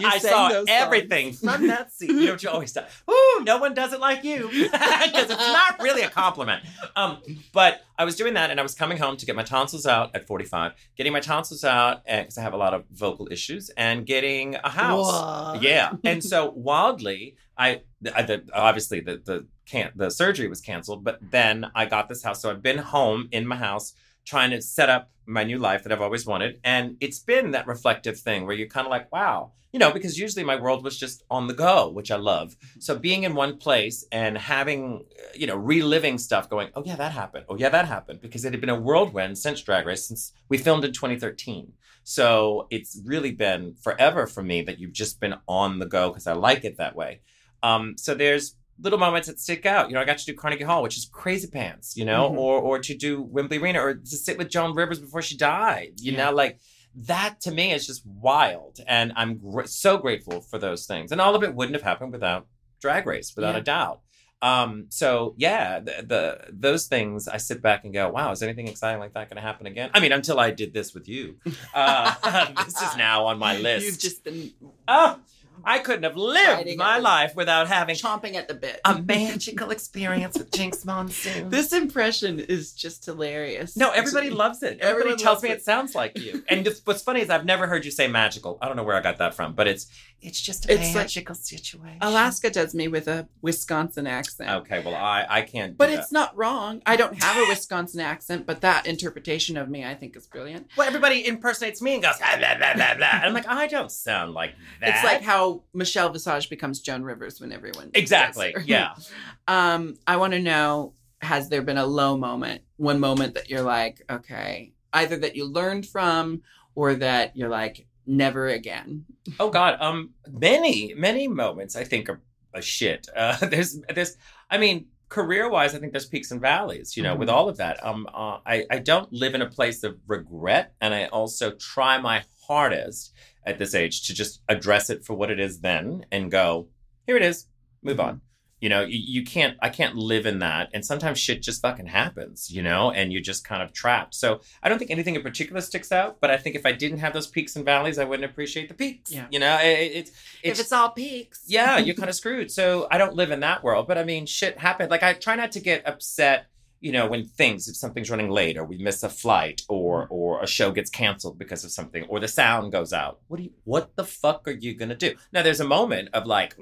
[0.00, 2.08] You I saw everything from that seat.
[2.08, 2.86] You know what you always say?
[3.10, 4.48] Ooh, no one does it like you.
[5.06, 6.62] Because it's not really a compliment.
[6.96, 7.18] Um,
[7.52, 10.14] but I was doing that and I was coming home to get my tonsils out
[10.14, 14.04] at 45, getting my tonsils out because I have a lot of vocal issues, and
[14.06, 15.10] getting a house.
[15.10, 15.58] Whoa.
[15.60, 15.92] Yeah.
[16.04, 17.82] And so wildly, I,
[18.14, 22.22] I the, obviously the the can't the surgery was canceled, but then I got this
[22.22, 22.42] house.
[22.42, 23.94] So I've been home in my house
[24.26, 26.60] trying to set up my new life that I've always wanted.
[26.62, 30.18] And it's been that reflective thing where you're kind of like, wow, you know, because
[30.18, 32.56] usually my world was just on the go, which I love.
[32.78, 36.96] So being in one place and having, uh, you know, reliving stuff going, oh, yeah,
[36.96, 37.46] that happened.
[37.48, 38.20] Oh, yeah, that happened.
[38.20, 41.72] Because it had been a whirlwind since Drag Race, since we filmed in 2013.
[42.04, 46.26] So it's really been forever for me that you've just been on the go because
[46.26, 47.20] I like it that way.
[47.62, 49.88] Um, so there's little moments that stick out.
[49.88, 52.36] You know, I got to do Carnegie Hall, which is crazy pants, you know, Mhm.
[52.38, 55.92] or or to do Wembley Arena or to sit with Joan Rivers before she died.
[55.98, 56.26] You Yeah.
[56.26, 56.58] know, like
[56.94, 61.12] that to me is just wild, and I'm gr- so grateful for those things.
[61.12, 62.46] And all of it wouldn't have happened without
[62.80, 63.60] Drag Race, without Yeah.
[63.60, 64.00] a doubt.
[64.42, 68.68] Um, so yeah, the, the those things I sit back and go, wow, is anything
[68.68, 69.90] exciting like that going to happen again?
[69.94, 71.38] I mean, until I did this with you,
[71.74, 72.14] uh,
[72.66, 73.86] this is now on my list.
[73.86, 74.52] You've just been
[74.88, 75.18] oh,
[75.66, 78.80] I couldn't have lived my life without having chomping at the bit.
[78.84, 81.48] a magical experience with Jinkx Monsoon.
[81.50, 83.76] this impression is just hilarious.
[83.76, 84.78] no, everybody loves it.
[84.80, 85.58] Everybody Everyone tells me it.
[85.58, 85.64] it.
[85.64, 86.44] sounds like you.
[86.48, 88.58] And what's funny is I've never heard you say magical.
[88.62, 89.88] I don't know where I got that from, but it's
[90.22, 91.98] it's just a It's like- magical situation.
[92.00, 94.48] Alaska does me with a Wisconsin accent.
[94.50, 95.72] Okay, well I I can't.
[95.72, 95.98] Do But that.
[95.98, 96.80] it's not wrong.
[96.86, 100.68] I don't have a Wisconsin accent, but that interpretation of me I think is brilliant.
[100.76, 103.08] well, everybody impersonates me and goes blah blah blah blah blah.
[103.14, 104.94] And I'm like, I don't sound like that.
[104.94, 108.94] It's like how Michelle Visage becomes Joan Rivers when everyone exactly, yeah.
[109.48, 113.62] Um, I want to know: Has there been a low moment, one moment that you're
[113.62, 116.42] like, okay, either that you learned from,
[116.74, 119.04] or that you're like, never again?
[119.38, 122.20] Oh God, um, many many moments I think are
[122.54, 123.06] a shit.
[123.16, 124.16] Uh, there's there's,
[124.50, 126.96] I mean, career wise, I think there's peaks and valleys.
[126.96, 127.32] You know, with Mhm.
[127.34, 130.92] all of that, um, uh, I I don't live in a place of regret, and
[130.94, 133.12] I also try my hardest
[133.46, 136.68] at this age to just address it for what it is then and go,
[137.06, 137.46] here it is,
[137.82, 138.14] move on.
[138.16, 138.20] Mm-hmm.
[138.58, 140.70] You know, you, you can't, I can't live in that.
[140.72, 144.14] And sometimes shit just fucking happens, you know, and you're just kind of trapped.
[144.14, 146.98] So I don't think anything in particular sticks out, but I think if I didn't
[147.00, 149.12] have those peaks and valleys, I wouldn't appreciate the peaks.
[149.12, 149.26] Yeah.
[149.30, 150.10] You know, it, it- it's,
[150.42, 152.50] if it's all peaks, yeah, you're kind of screwed.
[152.50, 154.90] So I don't live in that world, but I mean, shit happened.
[154.90, 156.46] Like I try not to get upset,
[156.80, 160.10] you know, when things, if something's running late or we miss a flight or mm.
[160.10, 163.20] or a show gets canceled because of something or the sound goes out.
[163.28, 163.52] What do you?
[163.64, 165.14] What the fuck are you gonna do?
[165.32, 166.56] Now there's a moment of like,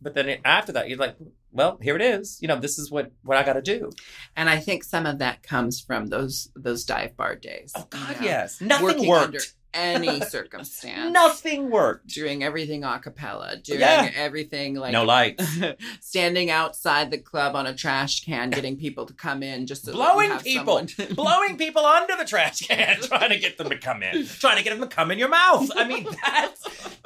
[0.00, 1.16] but then after that you're like,
[1.52, 2.38] well, here it is.
[2.42, 3.90] You know, this is what what I got to do.
[4.36, 7.72] and I think some of that comes from those those dive bar days.
[7.74, 9.24] Oh God, you know, yes, nothing working worked.
[9.26, 9.40] under
[9.74, 11.12] any circumstance.
[11.12, 12.06] Nothing worked.
[12.08, 14.10] doing everything a cappella, doing Yeah.
[14.14, 15.44] everything like no lights.
[16.00, 19.92] standing outside the club on a trash can, getting people to come in just to
[19.92, 20.86] Blowing have people.
[20.86, 24.56] someone- blowing people under the trash can, trying to get them to come in, trying
[24.56, 25.70] to get them to come in your mouth.
[25.76, 26.54] I mean, that,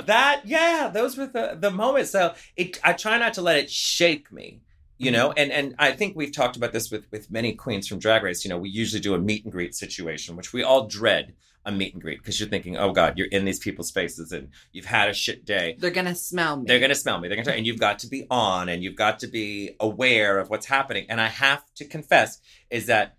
[0.05, 2.11] that, yeah, those were the the moments.
[2.11, 4.61] So it, I try not to let it shake me,
[4.99, 5.31] you know.
[5.31, 5.39] Mm-hmm.
[5.39, 8.45] And and I think we've talked about this with with many queens from Drag Race.
[8.45, 11.35] You know, we usually do a meet and greet situation, which we all dread
[11.69, 14.49] a meet and greet because you're thinking, oh God, you're in these people's faces and
[14.73, 15.77] you've had a shit day.
[15.79, 16.64] They're gonna smell me.
[16.66, 17.29] They're to smell me.
[17.29, 20.49] They're to, and you've got to be on, and you've got to be aware of
[20.49, 21.05] what's happening.
[21.11, 22.41] And I have to confess,
[22.71, 23.16] is that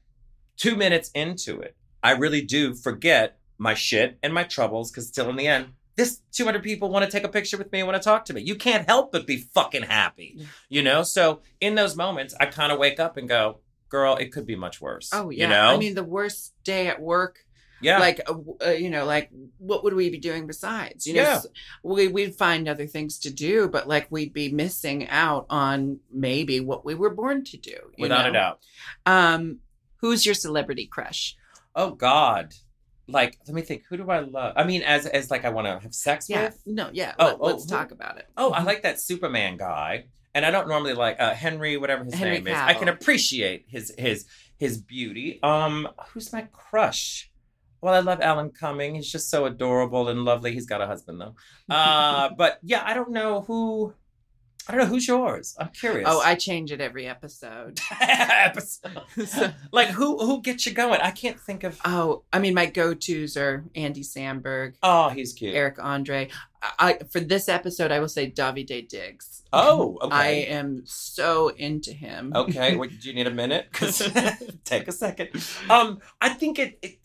[0.57, 5.29] two minutes into it, I really do forget my shit and my troubles because still
[5.29, 8.01] in the end, this 200 people want to take a picture with me and want
[8.01, 8.41] to talk to me.
[8.41, 10.39] You can't help but be fucking happy,
[10.69, 11.03] you know.
[11.03, 14.55] So in those moments, I kind of wake up and go, "Girl, it could be
[14.55, 15.43] much worse." Oh yeah.
[15.43, 15.67] you know.
[15.67, 17.45] I mean, the worst day at work.
[17.81, 21.05] Yeah, Like, uh, uh, you know, like what would we be doing besides?
[21.07, 21.41] You know, Yeah.
[21.83, 26.59] we we'd find other things to do, but like we'd be missing out on maybe
[26.59, 27.71] what we were born to do.
[27.71, 28.29] you without know?
[28.29, 28.59] a doubt.
[29.05, 29.59] Um,
[29.97, 31.35] who's your celebrity crush?
[31.75, 32.53] Oh God.
[33.07, 33.85] Like, let me think.
[33.89, 34.53] Who do I love?
[34.55, 36.45] I mean, as as like I want to have sex Yeah.
[36.45, 36.61] with.
[36.67, 36.89] No.
[36.93, 37.15] Yeah.
[37.17, 38.27] Oh, let, oh, let's who- talk about it.
[38.37, 40.05] Oh, I like that Superman guy,
[40.35, 42.53] and I don't normally like uh, Henry, whatever his Henry name is.
[42.57, 44.25] I can appreciate his his
[44.59, 45.39] his beauty.
[45.41, 47.28] Um, who's my crush?
[47.81, 48.95] Well, I love Alan Cumming.
[48.95, 50.53] He's just so adorable and lovely.
[50.53, 51.35] He's got a husband though.
[51.73, 53.93] Uh, but yeah, I don't know who.
[54.67, 55.55] I don't know who's yours.
[55.59, 56.07] I'm curious.
[56.11, 57.79] Oh, I change it every episode.
[58.01, 59.01] Episode.
[59.25, 60.99] So- like who who gets you going?
[61.01, 61.79] I can't think of.
[61.85, 65.55] Oh, I mean, my go-tos are Andy Samberg, Oh, he's cute.
[65.55, 66.29] Eric Andre.
[66.61, 69.43] I, I for this episode, I will say Daveed Diggs.
[69.51, 70.15] Oh, okay.
[70.15, 72.31] I am so into him.
[72.35, 73.69] Okay, what, do you need a minute?
[73.71, 74.07] 'Cause-
[74.65, 75.29] take a second.
[75.67, 76.98] Um, I think it, it.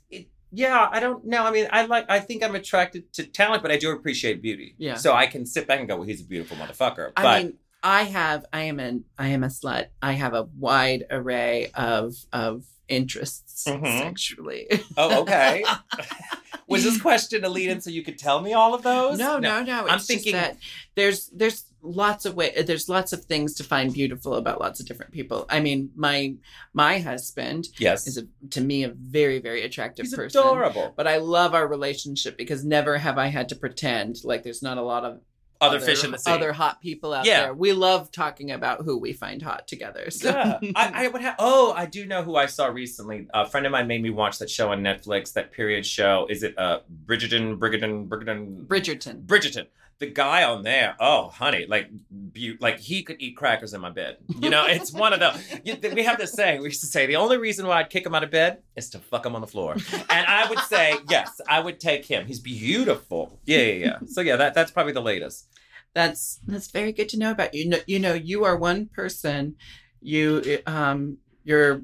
[0.55, 1.45] Yeah, I don't know.
[1.45, 2.07] I mean, I like.
[2.09, 4.75] I think I'm attracted to talent, but I do appreciate beauty.
[4.79, 4.95] Yeah.
[4.95, 7.55] So I can sit back and go, "Well, he's a beautiful motherfucker." But I mean,
[7.83, 8.47] I have.
[8.53, 9.05] I am an.
[9.19, 9.89] I am a slut.
[10.01, 13.99] I have a wide array of of interests Mhm.
[14.01, 14.67] sexually.
[14.97, 15.65] oh, okay.
[16.67, 19.19] Was this question a lead in so you could tell me all of those?
[19.19, 19.85] No, no, no.
[19.85, 20.57] It's I'm thinking- that
[20.95, 24.87] there's there's lots of way there's lots of things to find beautiful about lots of
[24.87, 25.45] different people.
[25.51, 26.35] I mean, my
[26.73, 28.07] my husband Yes.
[28.07, 30.41] is a, to me a very very attractive He's person.
[30.41, 30.95] adorable.
[30.97, 34.79] But I love our relationship because never have I had to pretend like there's not
[34.79, 35.21] a lot of
[35.67, 36.31] Other, fish in the sea.
[36.31, 37.43] other hot people out Yeah.
[37.45, 37.55] there.
[37.55, 40.11] We love talking about who we find hot together.
[40.11, 40.29] So.
[40.31, 41.37] Yeah, I, I would have.
[41.39, 43.29] Oh, I do know who I saw recently.
[43.35, 45.33] A friend of mine made me watch that show on Netflix.
[45.35, 46.27] That period show.
[46.31, 49.27] Is it uh Bridgerton, Bridgerton, Bridgerton, Bridgerton.
[49.27, 49.67] Bridgerton?
[50.01, 50.97] The guy on there.
[50.99, 54.19] Oh, honey, like, bu- like he could eat crackers in my bed.
[54.41, 55.41] You know, it's one of those.
[55.65, 56.61] You, we have this saying.
[56.61, 58.91] We used to say the only reason why I'd kick him out of bed is
[58.91, 59.75] to fuck him on the floor.
[59.75, 62.27] And I would say yes, I would take him.
[62.27, 63.39] He's beautiful.
[63.47, 63.99] Yeah, yeah, yeah.
[64.07, 65.49] So yeah, that that's probably the latest.
[65.95, 67.73] That's that's very good to know about you.
[67.87, 69.55] You know, you are one person.
[70.03, 71.83] You um, you're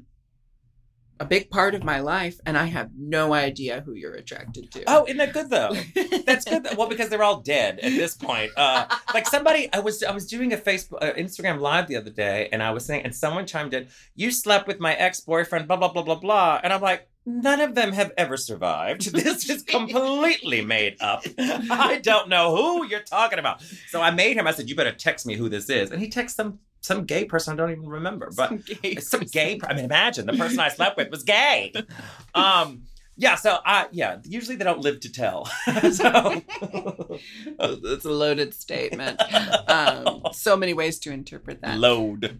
[1.21, 4.83] a big part of my life, and I have no idea who you're attracted to.
[4.87, 5.71] Oh, isn't that good though?
[6.25, 6.67] That's good.
[6.75, 8.51] Well, because they're all dead at this point.
[8.57, 12.09] Uh, like somebody, I was I was doing a Facebook, uh, Instagram live the other
[12.09, 15.67] day, and I was saying, and someone chimed in, "You slept with my ex boyfriend,"
[15.67, 17.07] blah blah blah blah blah, and I'm like.
[17.23, 19.13] None of them have ever survived.
[19.13, 21.23] This is completely made up.
[21.37, 23.61] I don't know who you're talking about.
[23.89, 24.47] So I made him.
[24.47, 27.25] I said, "You better text me who this is," and he texts some some gay
[27.25, 28.29] person I don't even remember.
[28.35, 29.59] But Some gay some gay.
[29.63, 31.73] I mean, imagine the person I slept with was gay.
[32.35, 32.83] Um,
[33.17, 33.35] yeah.
[33.35, 34.19] So I yeah.
[34.23, 35.45] Usually they don't live to tell.
[35.91, 36.41] so
[37.59, 39.21] That's a loaded statement.
[39.69, 41.77] Um, so many ways to interpret that.
[41.77, 42.39] load.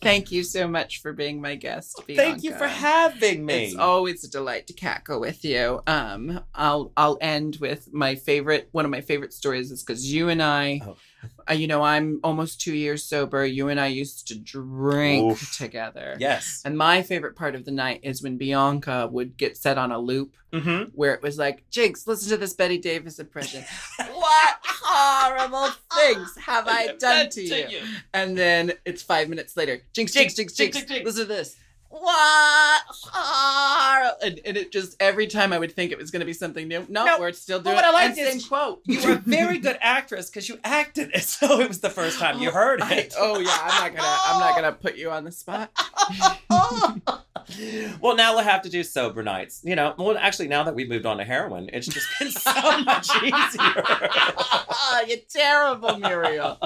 [0.00, 2.02] Thank you so much for being my guest.
[2.08, 3.66] Thank you for having me.
[3.66, 5.80] It's always a delight to cackle with you.
[5.86, 8.68] Um, I'll I'll end with my favorite.
[8.72, 10.96] One of my favorite stories is because you and I, Oh.
[11.48, 13.44] Uh, you know, I'm almost two years sober.
[13.44, 15.56] You and I used to drink Oof.
[15.56, 16.16] together.
[16.18, 16.62] yes.
[16.64, 19.98] And my favorite part of the night is when Bianca would get set on a
[19.98, 20.90] loop Mm-hmm.
[20.94, 23.64] where it was like, Jinkx, listen to this Bette Davis impression.
[24.12, 27.80] what horrible things have I done to you?
[28.12, 29.78] And then it's five minutes later.
[29.92, 30.76] Jinkx, jinx, jinx, jinx.
[30.76, 31.04] jinx, jinx.
[31.04, 31.56] Listen to this.
[32.00, 32.82] What?
[32.90, 36.32] horrible-" And, and it just every time I would think it was going to be
[36.32, 36.84] something new.
[36.88, 38.80] No, No, we're still doing what I like and is quote.
[38.84, 42.18] You were a very good actress because you acted it, so it was the first
[42.18, 43.14] time you oh, heard I- it.
[43.18, 44.18] oh yeah, I'm not gonna.
[44.26, 45.70] I'm not gonna put you on the spot.
[48.00, 49.60] well, now we'll have to do sober nights.
[49.64, 52.52] You know, well, actually, now that we've moved on to heroin, it's just been so
[52.84, 53.84] much easier.
[55.06, 56.58] You're terrible, Muriel.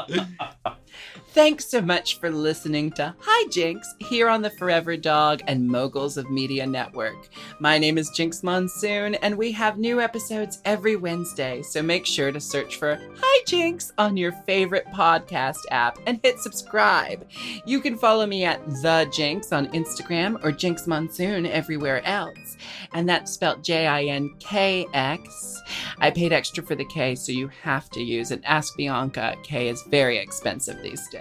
[1.33, 6.17] Thanks so much for listening to Hi Jinkx here on the Forever Dog and Moguls
[6.17, 7.29] of Media Network.
[7.61, 12.33] My name is Jinkx Monsoon, and we have new episodes every Wednesday, so make sure
[12.33, 17.29] to search for Hi Jinkx on your favorite podcast app and hit subscribe.
[17.67, 22.57] You can follow me at The Jinkx on Instagram or Jinkx Monsoon everywhere else,
[22.95, 25.63] and that's spelled J I N K X.
[25.99, 28.41] I paid extra for the K, so you have to use it.
[28.45, 29.37] Ask Bianca.
[29.43, 31.18] K is very expensive these days.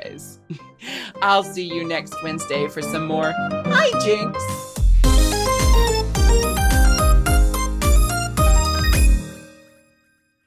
[1.22, 4.38] I'll see you next Wednesday for some more Hi Jinkx.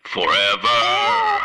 [0.05, 1.41] Forever.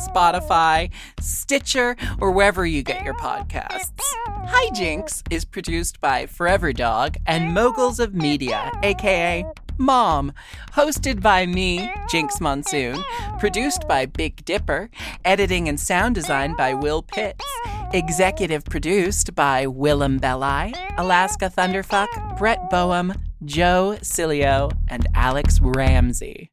[0.08, 0.90] Spotify,
[1.20, 3.92] Stitcher, or wherever you get your podcasts.
[4.26, 9.46] Hi Jinkx is produced by Forever Dog and Moguls of Media, aka
[9.78, 10.32] Mom,
[10.72, 11.78] hosted by me,
[12.10, 13.04] Jinkx Monsoon,
[13.38, 14.90] produced by Big Dipper,
[15.24, 17.44] editing and sound design by Will Pitts,
[17.92, 23.14] executive produced by Willam Belli, Alaska Thunderfuck, Brett Boehm,
[23.44, 26.50] Joe Cilio, and Alex Ramsey.